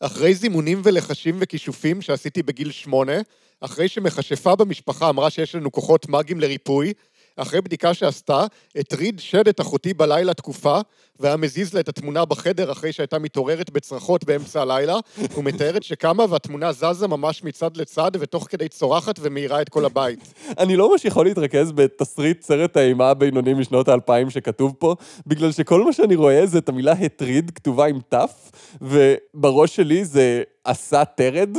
אחרי 0.00 0.34
זימונים 0.34 0.80
ולחשים 0.84 1.36
וכישופים 1.38 2.02
שעשיתי 2.02 2.42
בגיל 2.42 2.70
שמונה, 2.70 3.20
אחרי 3.60 3.88
שמכשפה 3.88 4.56
במשפחה 4.56 5.08
אמרה 5.08 5.30
שיש 5.30 5.54
לנו 5.54 5.72
כוחות 5.72 6.08
מאגיים 6.08 6.40
לריפוי, 6.40 6.92
אחרי 7.36 7.60
בדיקה 7.60 7.94
שעשתה, 7.94 8.44
הטריד 8.76 9.20
שד 9.20 9.48
את 9.48 9.60
אחותי 9.60 9.94
בלילה 9.94 10.34
תקופה, 10.34 10.80
והיה 11.20 11.36
מזיז 11.36 11.74
לה 11.74 11.80
את 11.80 11.88
התמונה 11.88 12.24
בחדר 12.24 12.72
אחרי 12.72 12.92
שהייתה 12.92 13.18
מתעוררת 13.18 13.70
בצרחות 13.70 14.24
באמצע 14.24 14.62
הלילה, 14.62 14.96
ומתארת 15.36 15.82
שקמה 15.82 16.24
והתמונה 16.30 16.72
זזה 16.72 17.08
ממש 17.08 17.44
מצד 17.44 17.76
לצד, 17.76 18.10
ותוך 18.20 18.46
כדי 18.50 18.68
צורחת 18.68 19.14
ומאירה 19.20 19.62
את 19.62 19.68
כל 19.68 19.84
הבית. 19.84 20.34
אני 20.58 20.76
לא 20.76 20.90
ממש 20.90 21.04
יכול 21.04 21.26
להתרכז 21.26 21.72
בתסריט 21.72 22.42
סרט 22.42 22.76
האימה 22.76 23.10
הבינוני 23.10 23.54
משנות 23.54 23.88
האלפיים 23.88 24.30
שכתוב 24.30 24.74
פה, 24.78 24.94
בגלל 25.26 25.52
שכל 25.52 25.84
מה 25.84 25.92
שאני 25.92 26.14
רואה 26.14 26.46
זה 26.46 26.58
את 26.58 26.68
המילה 26.68 26.92
הטריד 26.92 27.50
כתובה 27.50 27.86
עם 27.86 27.98
תף, 28.08 28.50
ובראש 28.80 29.76
שלי 29.76 30.04
זה 30.04 30.42
עשה 30.64 31.04
טרד. 31.04 31.56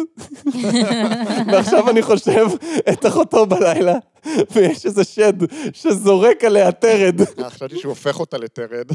ועכשיו 1.51 1.89
אני 1.89 2.01
חושב 2.01 2.47
את 2.89 3.05
אחותו 3.05 3.45
בלילה, 3.45 3.95
ויש 4.51 4.85
איזה 4.85 5.03
שד 5.03 5.33
שזורק 5.73 6.43
עליה 6.43 6.71
טרד. 6.71 7.21
אה, 7.21 7.49
חשבתי 7.49 7.79
שהוא 7.79 7.89
הופך 7.89 8.19
אותה 8.19 8.37
לטרד. 8.37 8.85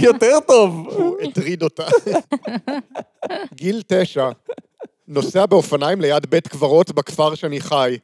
יותר 0.00 0.38
טוב. 0.46 0.88
הוא 0.90 1.16
הטריד 1.22 1.62
אותה. 1.62 1.86
גיל 3.54 3.82
תשע, 3.86 4.30
נוסע 5.08 5.46
באופניים 5.46 6.00
ליד 6.00 6.26
בית 6.26 6.48
קברות 6.48 6.92
בכפר 6.92 7.34
שאני 7.34 7.60
חי. 7.60 7.96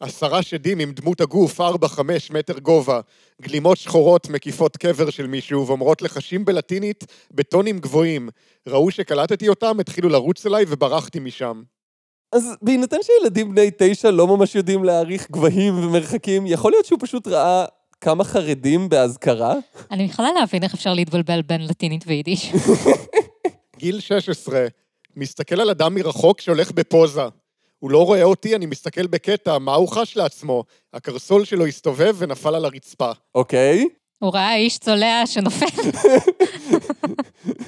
עשרה 0.00 0.42
שדים 0.42 0.78
עם 0.78 0.92
דמות 0.92 1.20
הגוף, 1.20 1.60
ארבע, 1.60 1.88
חמש 1.88 2.30
מטר 2.30 2.58
גובה. 2.58 3.00
גלימות 3.42 3.78
שחורות 3.78 4.28
מקיפות 4.28 4.76
קבר 4.76 5.10
של 5.10 5.26
מישהו 5.26 5.66
ואומרות 5.66 6.02
לחשים 6.02 6.44
בלטינית 6.44 7.04
בטונים 7.30 7.78
גבוהים. 7.78 8.28
ראו 8.68 8.90
שקלטתי 8.90 9.48
אותם, 9.48 9.80
התחילו 9.80 10.08
לרוץ 10.08 10.46
אליי 10.46 10.64
וברחתי 10.68 11.20
משם. 11.20 11.62
אז 12.32 12.54
בהינתן 12.62 12.96
שילדים 13.02 13.50
בני 13.50 13.70
תשע 13.78 14.10
לא 14.10 14.26
ממש 14.26 14.54
יודעים 14.54 14.84
להעריך 14.84 15.30
גבהים 15.30 15.78
ומרחקים, 15.78 16.46
יכול 16.46 16.72
להיות 16.72 16.84
שהוא 16.84 16.98
פשוט 17.02 17.28
ראה 17.28 17.64
כמה 18.00 18.24
חרדים 18.24 18.88
באזכרה? 18.88 19.54
אני 19.90 20.02
יכולה 20.02 20.32
להבין 20.32 20.62
איך 20.62 20.74
אפשר 20.74 20.94
להתבלבל 20.94 21.42
בין 21.42 21.66
לטינית 21.66 22.04
ויידיש. 22.06 22.52
גיל 23.78 24.00
16, 24.00 24.66
מסתכל 25.16 25.60
על 25.60 25.70
אדם 25.70 25.94
מרחוק 25.94 26.40
שהולך 26.40 26.72
בפוזה. 26.72 27.22
הוא 27.78 27.90
לא 27.90 28.06
רואה 28.06 28.22
אותי, 28.22 28.56
אני 28.56 28.66
מסתכל 28.66 29.06
בקטע, 29.06 29.58
מה 29.58 29.74
הוא 29.74 29.88
חש 29.88 30.16
לעצמו? 30.16 30.64
הקרסול 30.92 31.44
שלו 31.44 31.66
הסתובב 31.66 32.16
ונפל 32.18 32.54
על 32.54 32.64
הרצפה. 32.64 33.10
אוקיי. 33.34 33.84
הוא 34.18 34.34
ראה 34.34 34.56
איש 34.56 34.78
צולע 34.78 35.22
שנופל. 35.26 35.66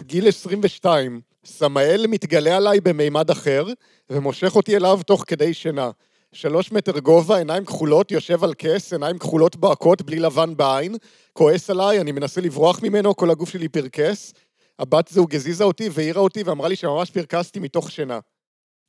גיל 0.06 0.28
22, 0.28 1.20
סמאל 1.44 2.06
מתגלה 2.08 2.56
עליי 2.56 2.80
במימד 2.80 3.30
אחר, 3.30 3.66
ומושך 4.10 4.56
אותי 4.56 4.76
אליו 4.76 5.00
תוך 5.06 5.24
כדי 5.26 5.54
שינה. 5.54 5.90
שלוש 6.32 6.72
מטר 6.72 6.98
גובה, 6.98 7.38
עיניים 7.38 7.64
כחולות, 7.64 8.10
יושב 8.10 8.44
על 8.44 8.54
כס, 8.58 8.92
עיניים 8.92 9.18
כחולות 9.18 9.56
בוהקות, 9.56 10.02
בלי 10.02 10.18
לבן 10.18 10.56
בעין, 10.56 10.96
כועס 11.32 11.70
עליי, 11.70 12.00
אני 12.00 12.12
מנסה 12.12 12.40
לברוח 12.40 12.82
ממנו, 12.82 13.16
כל 13.16 13.30
הגוף 13.30 13.50
שלי 13.50 13.68
פרקס. 13.68 14.32
הבת 14.78 15.08
זוג 15.08 15.34
הזיזה 15.34 15.64
אותי 15.64 15.88
והעירה 15.92 16.20
אותי 16.20 16.42
ואמרה 16.42 16.68
לי 16.68 16.76
שממש 16.76 17.10
פרקסתי 17.10 17.60
מתוך 17.60 17.90
שינה. 17.90 18.18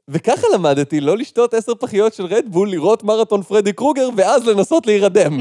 וככה 0.08 0.48
למדתי 0.54 1.02
לא 1.02 1.18
לשתות 1.18 1.54
עשר 1.54 1.76
פחיות 1.76 2.14
של 2.14 2.26
רדבול, 2.26 2.72
לראות 2.72 3.04
מרתון 3.04 3.44
פרדי 3.44 3.74
קרוגר, 3.74 4.10
ואז 4.18 4.48
לנסות 4.48 4.88
להירדם. 4.88 5.40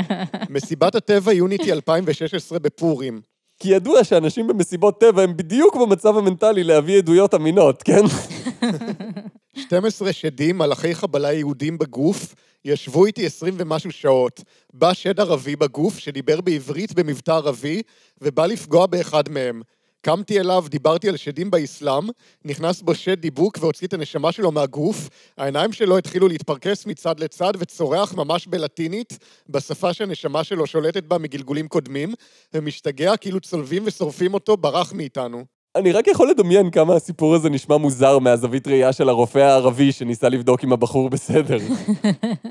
מסיבת 0.50 0.94
הטבע 0.94 1.32
יוניטי 1.32 1.72
2016 1.72 2.58
בפורים. 2.58 3.20
כי 3.60 3.68
ידוע 3.68 4.04
שאנשים 4.04 4.46
במסיבות 4.46 5.00
טבע 5.00 5.22
הם 5.22 5.36
בדיוק 5.36 5.76
במצב 5.76 6.16
המנטלי 6.16 6.64
להביא 6.64 6.98
עדויות 6.98 7.34
אמינות, 7.34 7.82
כן? 7.82 8.02
12 9.56 10.12
שדים, 10.12 10.58
מלאכי 10.58 10.94
חבלה 10.94 11.32
יהודים 11.32 11.78
בגוף, 11.78 12.34
ישבו 12.64 13.06
איתי 13.06 13.26
20 13.26 13.54
ומשהו 13.58 13.92
שעות. 13.92 14.42
בא 14.74 14.92
שד 14.92 15.20
ערבי 15.20 15.56
בגוף, 15.56 15.98
שדיבר 15.98 16.40
בעברית 16.40 16.92
במבטא 16.92 17.30
ערבי, 17.30 17.82
ובא 18.20 18.46
לפגוע 18.46 18.86
באחד 18.86 19.28
מהם. 19.28 19.62
קמתי 20.02 20.40
אליו, 20.40 20.64
דיברתי 20.68 21.08
על 21.08 21.16
שדים 21.16 21.50
באסלאם, 21.50 22.04
נכנס 22.44 22.82
בו 22.82 22.94
שד 22.94 23.20
דיבוק 23.20 23.58
והוציא 23.60 23.86
את 23.86 23.92
הנשמה 23.92 24.32
שלו 24.32 24.52
מהגוף, 24.52 25.08
העיניים 25.38 25.72
שלו 25.72 25.98
התחילו 25.98 26.28
להתפרקס 26.28 26.86
מצד 26.86 27.20
לצד 27.20 27.52
וצורח 27.58 28.14
ממש 28.14 28.46
בלטינית, 28.46 29.18
בשפה 29.48 29.92
שהנשמה 29.92 30.44
שלו 30.44 30.66
שולטת 30.66 31.04
בה 31.04 31.18
מגלגולים 31.18 31.68
קודמים, 31.68 32.14
ומשתגע 32.54 33.16
כאילו 33.16 33.40
צולבים 33.40 33.82
ושורפים 33.86 34.34
אותו, 34.34 34.56
ברח 34.56 34.92
מאיתנו. 34.92 35.44
אני 35.76 35.92
רק 35.92 36.06
יכול 36.06 36.30
לדמיין 36.30 36.70
כמה 36.70 36.94
הסיפור 36.94 37.34
הזה 37.34 37.50
נשמע 37.50 37.76
מוזר 37.76 38.18
מהזווית 38.18 38.68
ראייה 38.68 38.92
של 38.92 39.08
הרופא 39.08 39.38
הערבי 39.38 39.92
שניסה 39.92 40.28
לבדוק 40.28 40.64
אם 40.64 40.72
הבחור 40.72 41.10
בסדר. 41.10 41.58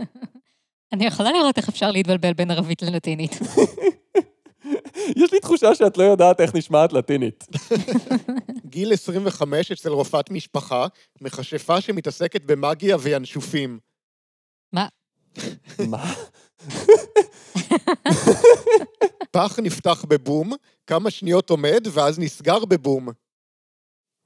אני 0.94 1.06
יכולה 1.06 1.32
לראות 1.32 1.58
איך 1.58 1.70
אפשר 1.70 1.92
להתבלבל 1.92 2.34
בין 2.34 2.52
ערבית 2.52 2.82
ללטינית. 2.82 3.40
יש 5.16 5.34
לי 5.34 5.40
תחושה 5.40 5.76
שאת 5.76 5.98
לא 5.98 6.04
יודעת 6.04 6.42
איך 6.42 6.56
נשמעת 6.56 6.94
לטינית. 6.94 7.48
גיל 8.66 8.94
25 8.94 9.72
אצל 9.72 9.90
רופאת 9.90 10.32
משפחה, 10.32 10.88
מכשפה 11.22 11.82
שמתעסקת 11.82 12.46
במאגיה 12.46 12.98
וינשופים. 13.00 13.80
מה? 14.74 14.88
מה? 15.88 16.14
פח 19.32 19.60
נפתח 19.60 20.06
בבום, 20.08 20.54
כמה 20.88 21.12
שניות 21.12 21.50
עומד, 21.50 21.88
ואז 21.92 22.20
נסגר 22.20 22.66
בבום. 22.66 23.10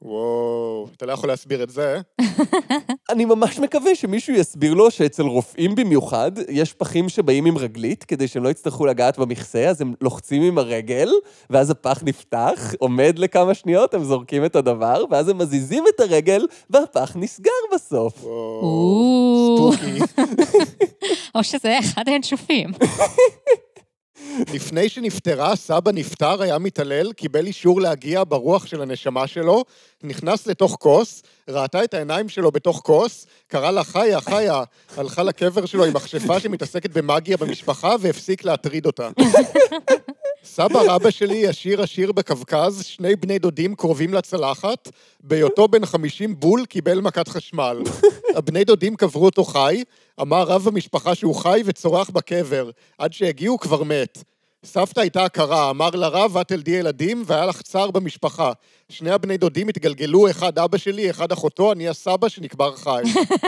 וואו, 0.01 0.87
אתה 0.97 1.05
לא 1.05 1.11
יכול 1.11 1.29
להסביר 1.29 1.63
את 1.63 1.69
זה. 1.69 1.99
אני 3.11 3.25
ממש 3.25 3.59
מקווה 3.59 3.95
שמישהו 3.95 4.33
יסביר 4.33 4.73
לו 4.73 4.91
שאצל 4.91 5.23
רופאים 5.23 5.75
במיוחד, 5.75 6.31
יש 6.49 6.73
פחים 6.73 7.09
שבאים 7.09 7.45
עם 7.45 7.57
רגלית, 7.57 8.03
כדי 8.03 8.27
שהם 8.27 8.43
לא 8.43 8.49
יצטרכו 8.49 8.85
לגעת 8.85 9.19
במכסה, 9.19 9.69
אז 9.69 9.81
הם 9.81 9.93
לוחצים 10.01 10.41
עם 10.41 10.57
הרגל, 10.57 11.09
ואז 11.49 11.69
הפח 11.69 12.03
נפתח, 12.05 12.73
עומד 12.79 13.19
לכמה 13.19 13.53
שניות, 13.53 13.93
הם 13.93 14.03
זורקים 14.03 14.45
את 14.45 14.55
הדבר, 14.55 15.03
ואז 15.09 15.29
הם 15.29 15.37
מזיזים 15.37 15.83
את 15.95 15.99
הרגל, 15.99 16.45
והפח 16.69 17.15
נסגר 17.15 17.51
בסוף. 17.73 18.23
וואו, 18.23 19.71
ספוקי. 19.73 19.99
או 21.35 21.43
שזה 21.43 21.79
אחד 21.79 22.03
הינשופים. 22.07 22.71
לפני 24.53 24.89
שנפטרה, 24.89 25.55
סבא 25.55 25.91
נפטר, 25.91 26.41
היה 26.41 26.57
מתעלל, 26.57 27.13
קיבל 27.13 27.45
אישור 27.45 27.81
להגיע 27.81 28.23
ברוח 28.27 28.65
של 28.65 28.81
הנשמה 28.81 29.27
שלו, 29.27 29.63
נכנס 30.03 30.47
לתוך 30.47 30.77
כוס, 30.79 31.23
ראתה 31.49 31.83
את 31.83 31.93
העיניים 31.93 32.29
שלו 32.29 32.51
בתוך 32.51 32.81
כוס, 32.85 33.27
קרא 33.47 33.71
לה 33.71 33.83
חיה, 33.83 34.21
חיה, 34.21 34.63
הלכה 34.97 35.23
לקבר 35.23 35.65
שלו 35.65 35.85
עם 35.85 35.93
מכשפה 35.93 36.39
שמתעסקת 36.39 36.89
במאגיה 36.89 37.37
במשפחה 37.37 37.95
והפסיק 37.99 38.45
להטריד 38.45 38.85
אותה. 38.85 39.09
סבא 40.43 40.79
רבא 40.87 41.09
שלי 41.09 41.47
עשיר 41.47 41.81
עשיר 41.81 42.11
בקווקז, 42.11 42.83
שני 42.85 43.15
בני 43.15 43.39
דודים 43.39 43.75
קרובים 43.75 44.13
לצלחת, 44.13 44.89
בהיותו 45.19 45.67
בן 45.67 45.85
50 45.85 46.39
בול 46.39 46.65
קיבל 46.65 47.01
מכת 47.01 47.27
חשמל. 47.27 47.77
הבני 48.35 48.63
דודים 48.63 48.95
קברו 48.95 49.25
אותו 49.25 49.43
חי, 49.43 49.83
אמר 50.21 50.43
רב 50.43 50.67
המשפחה 50.67 51.15
שהוא 51.15 51.35
חי 51.35 51.61
וצורח 51.65 52.09
בקבר, 52.09 52.69
עד 52.97 53.13
שהגיעו 53.13 53.59
כבר 53.59 53.83
מת. 53.83 54.23
סבתא 54.65 54.99
הייתה 54.99 55.25
עקרה, 55.25 55.69
אמר 55.69 55.89
לרב, 55.89 56.37
את 56.37 56.47
תלדי 56.47 56.71
ילדים, 56.71 57.23
והיה 57.25 57.45
לך 57.45 57.61
צער 57.61 57.91
במשפחה. 57.91 58.51
שני 58.89 59.11
הבני 59.11 59.37
דודים 59.37 59.67
התגלגלו, 59.67 60.29
אחד 60.29 60.59
אבא 60.59 60.77
שלי, 60.77 61.09
אחד 61.09 61.31
אחותו, 61.31 61.71
אני 61.71 61.89
הסבא 61.89 62.29
שנקבר 62.29 62.75
חי. 62.75 63.03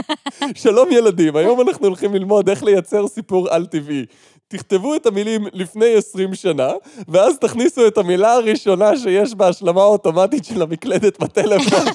שלום 0.64 0.92
ילדים, 0.92 1.36
היום 1.36 1.62
אנחנו 1.62 1.88
הולכים 1.88 2.14
ללמוד 2.14 2.50
איך 2.50 2.64
לייצר 2.64 3.08
סיפור 3.08 3.50
על-טבעי. 3.50 4.06
תכתבו 4.48 4.96
את 4.96 5.06
המילים 5.06 5.48
לפני 5.54 5.94
20 5.94 6.36
שנה, 6.36 6.70
ואז 7.08 7.38
תכניסו 7.38 7.88
את 7.88 7.98
המילה 7.98 8.34
הראשונה 8.34 8.98
שיש 8.98 9.36
בהשלמה 9.36 9.82
האוטומטית 9.82 10.46
של 10.46 10.62
המקלדת 10.62 11.20
בטלפון. 11.20 11.86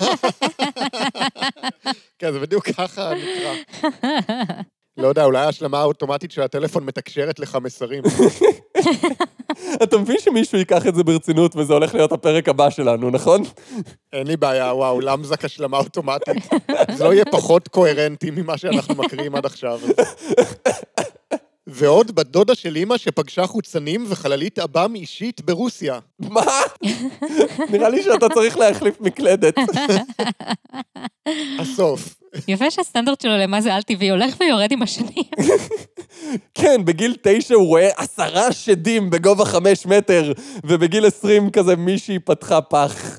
כן, 2.23 2.33
זה 2.33 2.41
בדיוק 2.41 2.69
ככה 2.71 3.13
נקרא. 3.15 3.55
לא 4.97 5.09
יודע, 5.09 5.25
אולי 5.25 5.39
ההשלמה 5.39 5.81
האוטומטית 5.81 6.31
של 6.31 6.43
הטלפון 6.43 6.85
מתקשרת 6.85 7.39
לך 7.39 7.59
מסרים. 7.63 8.03
אתה 9.83 9.99
מבין 9.99 10.17
שמישהו 10.19 10.59
ייקח 10.59 10.87
את 10.87 10.95
זה 10.95 11.05
ברצינות 11.05 11.57
וזה 11.57 11.73
הולך 11.73 11.95
להיות 11.95 12.13
הפרק 12.13 12.49
הבא 12.49 12.71
שלנו, 12.71 13.11
נכון? 13.11 13.43
אין 14.13 14.27
לי 14.27 14.37
בעיה, 14.37 14.75
וואו, 14.75 15.01
למזק 15.01 15.45
השלמה 15.45 15.79
אוטומטית. 15.79 16.49
זה 16.97 17.05
לא 17.05 17.13
יהיה 17.13 17.25
פחות 17.25 17.69
קוהרנטי 17.69 18.31
ממה 18.31 18.59
שאנחנו 18.59 18.95
מקריאים 18.95 19.35
עד 19.35 19.47
עכשיו. 19.47 19.81
ועוד 21.75 22.15
בת 22.15 22.27
דודה 22.27 22.55
של 22.55 22.77
אימא 22.77 22.97
שפגשה 22.97 23.47
חוצנים 23.47 24.05
וחללית 24.09 24.59
עב"ם 24.59 24.95
אישית 24.95 25.41
ברוסיה. 25.41 25.99
מה? 26.19 26.61
נראה 27.73 27.89
לי 27.89 28.03
שאתה 28.03 28.29
צריך 28.35 28.57
להחליף 28.57 29.01
מקלדת. 29.01 29.55
הסוף. 31.59 32.15
יפה 32.49 32.71
שהסטנדרט 32.71 33.21
שלו 33.21 33.33
למה 33.39 33.61
זה 33.61 33.75
על-טבעי 33.75 34.11
הולך 34.11 34.37
ויורד 34.41 34.73
עם 34.73 34.83
השנים. 34.83 35.25
כן, 36.55 36.85
בגיל 36.85 37.17
תשע 37.23 37.55
הוא 37.55 37.67
רואה 37.67 37.89
עשרה 37.97 38.53
שדים 38.53 39.11
בגובה 39.11 39.45
חמש 39.45 39.87
מטר, 39.87 40.33
ובגיל 40.65 41.07
עשרים 41.07 41.51
כזה 41.51 41.77
מישהי 41.77 42.19
פתחה 42.19 42.61
פח. 42.61 43.19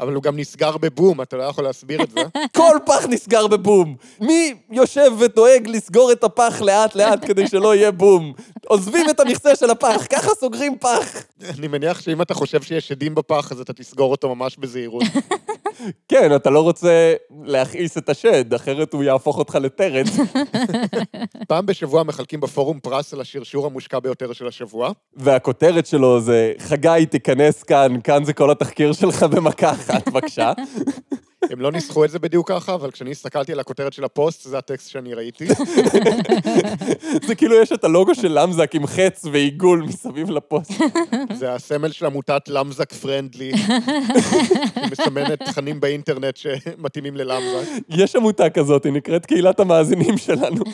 אבל 0.00 0.14
הוא 0.14 0.22
גם 0.22 0.38
נסגר 0.38 0.76
בבום, 0.76 1.22
אתה 1.22 1.36
לא 1.36 1.42
יכול 1.42 1.64
להסביר 1.64 2.02
את 2.02 2.10
זה. 2.10 2.20
כל 2.56 2.76
פח 2.86 3.06
נסגר 3.06 3.46
בבום. 3.46 3.96
מי 4.20 4.54
יושב 4.70 5.12
ודואג 5.18 5.68
לסגור 5.68 6.12
את 6.12 6.24
הפח 6.24 6.60
לאט-לאט 6.60 7.26
כדי 7.26 7.48
שלא 7.48 7.74
יהיה 7.74 7.90
בום? 7.90 8.32
עוזבים 8.66 9.10
את 9.10 9.20
המכסה 9.20 9.56
של 9.56 9.70
הפח, 9.70 10.06
ככה 10.10 10.30
סוגרים 10.40 10.78
פח. 10.78 11.24
אני 11.58 11.68
מניח 11.68 12.00
שאם 12.00 12.22
אתה 12.22 12.34
חושב 12.34 12.62
שיש 12.62 12.88
שדים 12.88 13.14
בפח, 13.14 13.52
אז 13.52 13.60
אתה 13.60 13.72
תסגור 13.72 14.10
אותו 14.10 14.34
ממש 14.34 14.56
בזהירות. 14.56 15.02
כן, 16.08 16.36
אתה 16.36 16.50
לא 16.50 16.60
רוצה 16.60 17.14
להכעיס 17.44 17.98
את 17.98 18.08
השד, 18.08 18.54
אחרת 18.54 18.92
הוא 18.92 19.04
יהפוך 19.04 19.38
אותך 19.38 19.54
לטרד. 19.54 20.06
פעם 21.48 21.66
בשבוע 21.66 22.02
מחלקים 22.02 22.40
בפורום 22.40 22.80
פרס 22.80 23.14
על 23.14 23.20
השרשור 23.20 23.66
המושקע 23.66 24.00
ביותר 24.00 24.32
של 24.32 24.46
השבוע. 24.46 24.92
והכותרת 25.14 25.86
שלו 25.86 26.20
זה, 26.20 26.52
חגי, 26.58 27.06
תיכנס 27.10 27.62
כאן, 27.62 27.94
כאן 28.04 28.24
זה 28.24 28.32
כל 28.32 28.50
התחקיר 28.50 28.92
שלך 28.92 29.22
במכה 29.22 29.70
אחת, 29.70 30.08
בבקשה. 30.08 30.52
הם 31.50 31.60
לא 31.60 31.72
ניסחו 31.72 32.04
את 32.04 32.10
זה 32.10 32.18
בדיוק 32.18 32.48
ככה, 32.48 32.74
אבל 32.74 32.90
כשאני 32.90 33.10
הסתכלתי 33.10 33.52
על 33.52 33.60
הכותרת 33.60 33.92
של 33.92 34.04
הפוסט, 34.04 34.48
זה 34.48 34.58
הטקסט 34.58 34.90
שאני 34.90 35.14
ראיתי. 35.14 35.46
זה 37.26 37.34
כאילו 37.34 37.62
יש 37.62 37.72
את 37.72 37.84
הלוגו 37.84 38.14
של 38.14 38.40
למזק 38.40 38.74
עם 38.74 38.86
חץ 38.86 39.24
ועיגול 39.32 39.82
מסביב 39.82 40.30
לפוסט. 40.30 40.72
זה 41.40 41.52
הסמל 41.52 41.92
של 41.92 42.06
עמותת 42.06 42.48
למזק 42.48 42.92
פרנדלי, 42.92 43.52
שמסמנת 44.88 45.42
תכנים 45.42 45.80
באינטרנט 45.80 46.36
שמתאימים 46.36 47.16
ללמזק. 47.16 47.68
יש 47.88 48.16
עמותה 48.16 48.50
כזאת, 48.50 48.84
היא 48.84 48.92
נקראת 48.92 49.26
קהילת 49.26 49.60
המאזינים 49.60 50.18
שלנו. 50.18 50.64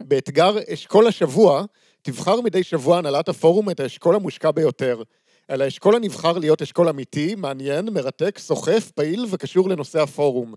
באתגר 0.00 0.56
אשכול 0.72 1.06
השבוע, 1.06 1.64
תבחר 2.02 2.40
מדי 2.40 2.62
שבוע 2.62 2.98
הנהלת 2.98 3.28
הפורום 3.28 3.70
את 3.70 3.80
האשכול 3.80 4.14
המושקע 4.14 4.50
ביותר. 4.50 5.02
על 5.48 5.62
האשכול 5.62 5.96
הנבחר 5.96 6.38
להיות 6.38 6.62
אשכול 6.62 6.88
אמיתי, 6.88 7.34
מעניין, 7.34 7.88
מרתק, 7.88 8.38
סוחף, 8.38 8.90
פעיל 8.90 9.26
וקשור 9.30 9.68
לנושא 9.68 10.02
הפורום. 10.02 10.54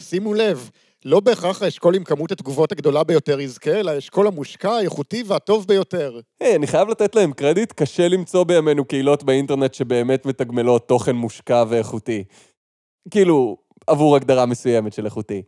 שימו 0.00 0.34
לב, 0.34 0.70
לא 1.04 1.20
בהכרח 1.20 1.62
האשכול 1.62 1.94
עם 1.94 2.04
כמות 2.04 2.32
התגובות 2.32 2.72
הגדולה 2.72 3.04
ביותר 3.04 3.40
יזכה, 3.40 3.80
אלא 3.80 3.90
האשכול 3.90 4.26
המושקע, 4.26 4.70
האיכותי 4.70 5.22
והטוב 5.26 5.66
ביותר. 5.66 6.20
היי, 6.40 6.56
אני 6.56 6.66
חייב 6.66 6.88
לתת 6.88 7.14
להם 7.14 7.32
קרדיט, 7.32 7.72
קשה 7.72 8.08
למצוא 8.08 8.44
בימינו 8.44 8.84
קהילות 8.84 9.22
באינטרנט 9.22 9.74
שבאמת 9.74 10.26
מתגמלות 10.26 10.88
תוכן 10.88 11.16
מושקע 11.16 11.64
ואיכותי. 11.68 12.24
כאילו, 13.10 13.56
עבור 13.86 14.16
הגדרה 14.16 14.46
מסוימת 14.46 14.92
של 14.92 15.04
איכותי. 15.04 15.42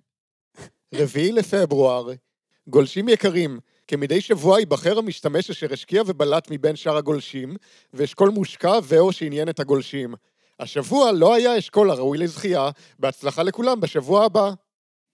רביעי 0.94 1.32
לפברואר, 1.32 2.10
גולשים 2.68 3.08
יקרים, 3.08 3.58
כמדי 3.88 4.20
שבוע 4.20 4.58
ייבחר 4.58 4.98
המשתמש 4.98 5.50
אשר 5.50 5.72
השקיע 5.72 6.02
ובלט 6.06 6.50
מבין 6.50 6.76
שאר 6.76 6.96
הגולשים, 6.96 7.56
ואשכול 7.94 8.28
מושקע 8.28 8.78
ו/או 8.82 9.12
שעניין 9.12 9.48
את 9.48 9.60
הגולשים. 9.60 10.14
השבוע 10.60 11.12
לא 11.12 11.34
היה 11.34 11.58
אשכול 11.58 11.90
הראוי 11.90 12.18
לזכייה, 12.18 12.70
בהצלחה 12.98 13.42
לכולם 13.42 13.80
בשבוע 13.80 14.24
הבא. 14.24 14.50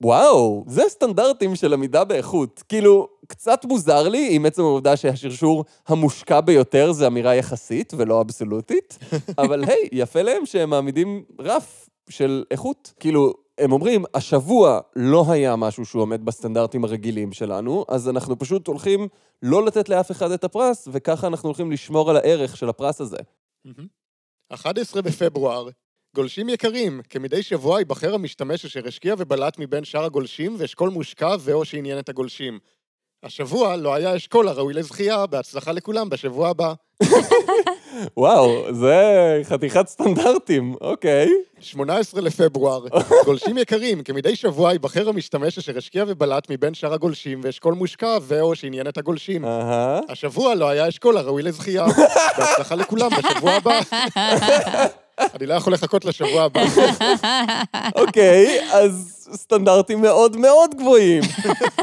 וואו, 0.03 0.65
זה 0.69 0.83
סטנדרטים 0.89 1.57
של 1.57 1.73
עמידה 1.73 2.05
באיכות. 2.05 2.63
כאילו, 2.69 3.09
קצת 3.27 3.65
מוזר 3.65 4.09
לי 4.09 4.29
עם 4.31 4.47
עצם 4.47 4.63
העובדה 4.63 4.97
שהשרשור 4.97 5.65
המושקע 5.89 6.41
ביותר 6.41 6.93
זה 6.93 7.07
אמירה 7.07 7.35
יחסית 7.35 7.93
ולא 7.97 8.21
אבסולוטית, 8.21 8.99
אבל 9.43 9.65
היי, 9.65 9.89
יפה 9.93 10.23
להם 10.23 10.47
שהם 10.47 10.71
מעמידים 10.71 11.25
רף 11.41 11.89
של 12.09 12.45
איכות. 12.51 12.93
כאילו, 13.01 13.35
הם 13.59 13.73
אומרים, 13.73 14.05
השבוע 14.15 14.81
לא 14.97 15.25
היה 15.29 15.57
משהו 15.57 15.85
שהוא 15.85 16.03
עומד 16.03 16.25
בסטנדרטים 16.25 16.85
הרגילים 16.85 17.33
שלנו, 17.33 17.85
אז 17.89 18.09
אנחנו 18.09 18.39
פשוט 18.39 18.67
הולכים 18.67 19.09
לא 19.43 19.67
לתת 19.67 19.89
לאף 19.89 20.11
אחד 20.11 20.31
את 20.31 20.45
הפרס, 20.45 20.89
וככה 20.93 21.27
אנחנו 21.27 21.49
הולכים 21.49 21.73
לשמור 21.73 22.11
על 22.11 22.17
הערך 22.17 22.57
של 22.57 22.69
הפרס 22.69 23.01
הזה. 23.01 23.17
11 24.49 25.03
בפברואר, 25.03 25.69
גולשים 26.17 26.49
יקרים, 26.49 27.01
כמדי 27.11 27.43
שבוע 27.43 27.79
ייבחר 27.79 28.15
המשתמש 28.15 28.65
אשר 28.65 28.89
השקיע 28.89 29.15
ובלט 29.19 29.59
מבין 29.59 29.85
שאר 29.85 30.05
הגולשים 30.05 30.55
ואשכול 30.59 30.91
מושקע 30.91 31.37
ו/או 31.41 31.65
שעניין 31.65 31.99
את 31.99 32.09
הגולשים. 32.09 32.59
השבוע 33.25 33.77
לא 33.77 33.95
היה 33.95 34.17
אשכול 34.17 34.49
הראוי 34.49 34.75
לזכייה, 34.75 35.27
בהצלחה 35.27 35.73
לכולם 35.73 36.09
בשבוע 36.09 36.49
הבא. 36.49 36.73
וואו, 38.17 38.75
זה 38.75 38.97
חתיכת 39.45 39.89
סטנדרטים, 39.89 40.75
אוקיי. 40.81 41.29
18 41.61 42.21
לפברואר, 42.21 42.87
גולשים 43.25 43.59
יקרים, 43.59 44.03
כמדי 44.03 44.37
שבוע 44.37 44.73
ייבחר 44.73 45.09
המשתמש 45.09 45.59
אשר 45.59 45.79
השקיע 45.79 46.05
ובלט 46.09 46.51
מבין 46.51 46.75
שאר 46.75 46.95
הגולשים 46.95 47.41
ואשכול 47.45 47.75
מושקע 47.75 48.19
ו/או 48.23 48.55
שעניין 48.55 48.89
את 48.89 48.99
הגולשים. 48.99 49.45
אהה. 49.45 50.01
השבוע 50.09 50.55
לא 50.55 50.69
היה 50.69 50.89
אשכול 50.89 51.17
הראוי 51.17 51.43
לזכייה. 51.43 51.87
בהצלחה 52.39 52.75
לכולם 52.75 53.11
בשבוע 53.19 53.53
הבא. 53.53 53.81
אני 55.35 55.47
לא 55.47 55.55
יכול 55.55 55.73
לחכות 55.73 56.05
לשבוע 56.05 56.43
הבא. 56.43 56.63
אוקיי, 57.97 58.61
אז 58.73 59.22
סטנדרטים 59.35 60.03
מאוד 60.03 60.37
מאוד 60.37 60.75
גבוהים. 60.75 61.23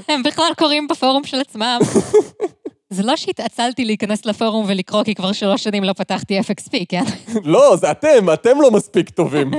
הם 0.07 0.23
בכלל 0.23 0.51
קוראים 0.57 0.87
בפורום 0.87 1.23
של 1.23 1.41
עצמם. 1.41 1.79
זה 2.93 3.03
לא 3.03 3.15
שהתעצלתי 3.15 3.85
להיכנס 3.85 4.25
לפורום 4.25 4.65
ולקרוא, 4.67 5.03
כי 5.03 5.15
כבר 5.15 5.31
שלוש 5.31 5.63
שנים 5.63 5.83
לא 5.83 5.93
פתחתי 5.93 6.39
FXP, 6.39 6.85
כן? 6.89 7.03
לא, 7.53 7.75
זה 7.75 7.91
אתם, 7.91 8.33
אתם 8.33 8.61
לא 8.61 8.71
מספיק 8.71 9.09
טובים. 9.09 9.51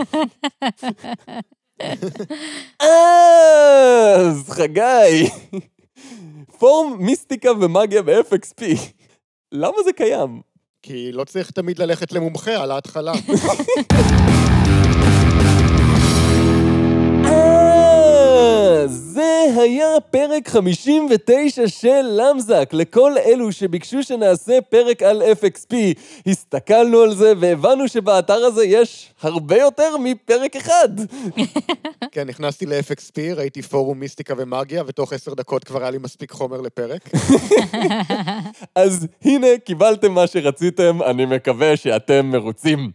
אז, 2.80 4.50
חגי, 4.50 5.28
פורום 6.58 6.96
מיסטיקה 7.00 7.50
ומאגיה 7.60 8.02
ב-FXP. 8.02 8.62
למה 9.52 9.76
זה 9.84 9.92
קיים? 9.92 10.40
כי 10.82 11.12
לא 11.12 11.24
צריך 11.24 11.50
תמיד 11.50 11.78
ללכת 11.78 12.12
למומחה 12.12 12.62
על 12.62 12.70
ההתחלה. 12.70 13.12
זה 18.86 19.44
היה 19.56 20.00
פרק 20.10 20.48
59 20.48 21.68
של 21.68 22.02
למזק. 22.02 22.70
לכל 22.72 23.18
אלו 23.18 23.52
שביקשו 23.52 24.02
שנעשה 24.02 24.60
פרק 24.60 25.02
על 25.02 25.22
FXP, 25.22 25.74
הסתכלנו 26.26 27.00
על 27.00 27.14
זה 27.14 27.32
והבנו 27.40 27.88
שבאתר 27.88 28.44
הזה 28.44 28.64
יש 28.64 29.12
הרבה 29.22 29.56
יותר 29.56 29.96
מפרק 29.96 30.56
אחד. 30.56 30.88
כן, 32.12 32.28
נכנסתי 32.28 32.66
ל-FXP, 32.66 33.20
ראיתי 33.36 33.62
פורום 33.62 34.00
מיסטיקה 34.00 34.34
ומאגיה, 34.36 34.82
ותוך 34.86 35.12
עשר 35.12 35.34
דקות 35.34 35.64
כבר 35.64 35.82
היה 35.82 35.90
לי 35.90 35.98
מספיק 35.98 36.30
חומר 36.30 36.60
לפרק. 36.60 37.08
אז 38.74 39.06
הנה, 39.24 39.46
קיבלתם 39.64 40.12
מה 40.12 40.26
שרציתם, 40.26 41.02
אני 41.02 41.26
מקווה 41.26 41.76
שאתם 41.76 42.26
מרוצים. 42.26 42.90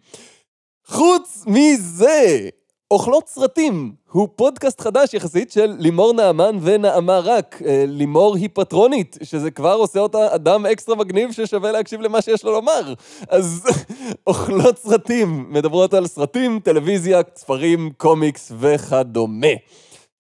חוץ 0.88 1.44
מזה, 1.48 2.50
אוכלות 2.92 3.28
סרטים 3.28 3.92
הוא 4.12 4.28
פודקאסט 4.36 4.82
חדש 4.82 5.14
יחסית 5.14 5.52
של 5.52 5.76
לימור 5.80 6.14
נעמן 6.14 6.58
ונעמה 6.62 7.20
רק. 7.20 7.62
אה, 7.66 7.84
לימור 7.88 8.36
היא 8.36 8.50
פטרונית, 8.54 9.18
שזה 9.24 9.52
כבר 9.52 9.74
עושה 9.74 10.00
אותה 10.00 10.36
אדם 10.36 10.66
אקסטרה 10.66 10.96
מגניב 10.96 11.32
ששווה 11.32 11.72
להקשיב 11.72 12.02
למה 12.02 12.22
שיש 12.22 12.44
לו 12.44 12.52
לומר. 12.52 12.94
אז 13.30 13.66
אוכלות 14.28 14.78
סרטים, 14.78 15.46
מדברות 15.50 15.94
על 15.94 16.08
סרטים, 16.08 16.60
טלוויזיה, 16.60 17.22
ספרים, 17.36 17.92
קומיקס 17.98 18.52
וכדומה. 18.60 19.48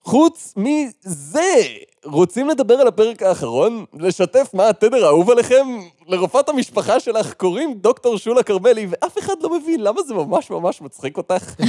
חוץ 0.05 0.53
מזה, 0.57 1.53
רוצים 2.05 2.49
לדבר 2.49 2.73
על 2.73 2.87
הפרק 2.87 3.23
האחרון? 3.23 3.85
לשתף 3.93 4.49
מה 4.53 4.69
התדר 4.69 5.05
האהוב 5.05 5.31
עליכם? 5.31 5.67
לרופאת 6.07 6.49
המשפחה 6.49 6.99
שלך 6.99 7.33
קוראים 7.33 7.73
דוקטור 7.73 8.17
שולה 8.17 8.43
כרמלי, 8.43 8.87
ואף 8.89 9.17
אחד 9.17 9.33
לא 9.41 9.57
מבין 9.57 9.83
למה 9.83 10.03
זה 10.03 10.13
ממש 10.13 10.49
ממש 10.49 10.81
מצחיק 10.81 11.17
אותך. 11.17 11.55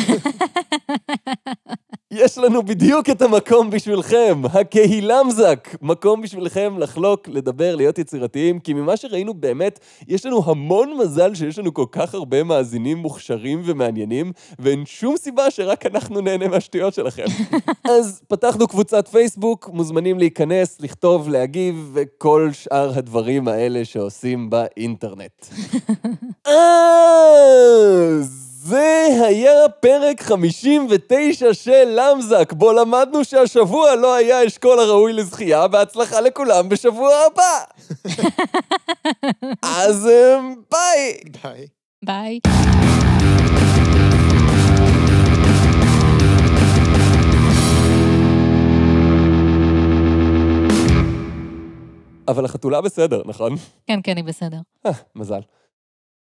יש 2.10 2.38
לנו 2.38 2.62
בדיוק 2.62 3.10
את 3.10 3.22
המקום 3.22 3.70
בשבילכם, 3.70 4.42
הקהילמזק. 4.52 5.68
מקום 5.82 6.22
בשבילכם 6.22 6.78
לחלוק, 6.78 7.28
לדבר, 7.28 7.76
להיות 7.76 7.98
יצירתיים, 7.98 8.58
כי 8.58 8.74
ממה 8.74 8.96
שראינו 8.96 9.34
באמת, 9.34 9.78
יש 10.08 10.26
לנו 10.26 10.42
המון 10.46 10.98
מזל 10.98 11.34
שיש 11.34 11.58
לנו 11.58 11.74
כל 11.74 11.84
כך 11.92 12.14
הרבה 12.14 12.42
מאזינים 12.42 12.98
מוכשרים 12.98 13.62
ומעניינים, 13.64 14.32
ואין 14.58 14.86
שום 14.86 15.16
סיבה 15.16 15.50
שרק 15.50 15.86
אנחנו 15.86 16.20
נהנה 16.20 16.48
מהשטויות 16.48 16.94
שלכם. 16.94 17.24
אז 17.90 18.22
פתחנו 18.28 18.68
קבוצת 18.68 19.08
פייסבוק, 19.08 19.70
מוזמנים 19.72 20.18
להיכנס, 20.18 20.80
לכתוב, 20.80 21.28
להגיב, 21.28 21.90
וכל 21.94 22.50
שאר 22.52 22.98
הדברים 22.98 23.48
האלה 23.48 23.84
שעושים 23.84 24.50
באינטרנט. 24.50 25.46
אז... 28.20 28.55
זה 28.68 29.06
היה 29.26 29.68
פרק 29.80 30.22
59 30.22 31.54
של 31.54 31.84
למזק, 32.00 32.52
בו 32.52 32.72
למדנו 32.72 33.24
שהשבוע 33.24 33.94
לא 33.94 34.14
היה 34.14 34.46
אשכול 34.46 34.78
הראוי 34.78 35.12
לזכייה, 35.12 35.68
בהצלחה 35.68 36.20
לכולם 36.20 36.68
בשבוע 36.68 37.10
הבא. 37.26 37.64
אז 39.78 40.08
אמ, 40.08 40.54
ביי. 40.70 41.14
ביי. 41.42 41.66
ביי. 42.04 42.38
אבל 52.28 52.44
החתולה 52.44 52.80
בסדר, 52.80 53.22
נכון? 53.26 53.52
כן, 53.86 54.00
כן, 54.02 54.16
היא 54.16 54.24
בסדר. 54.24 54.58
אה, 54.86 54.90
מזל. 55.16 55.40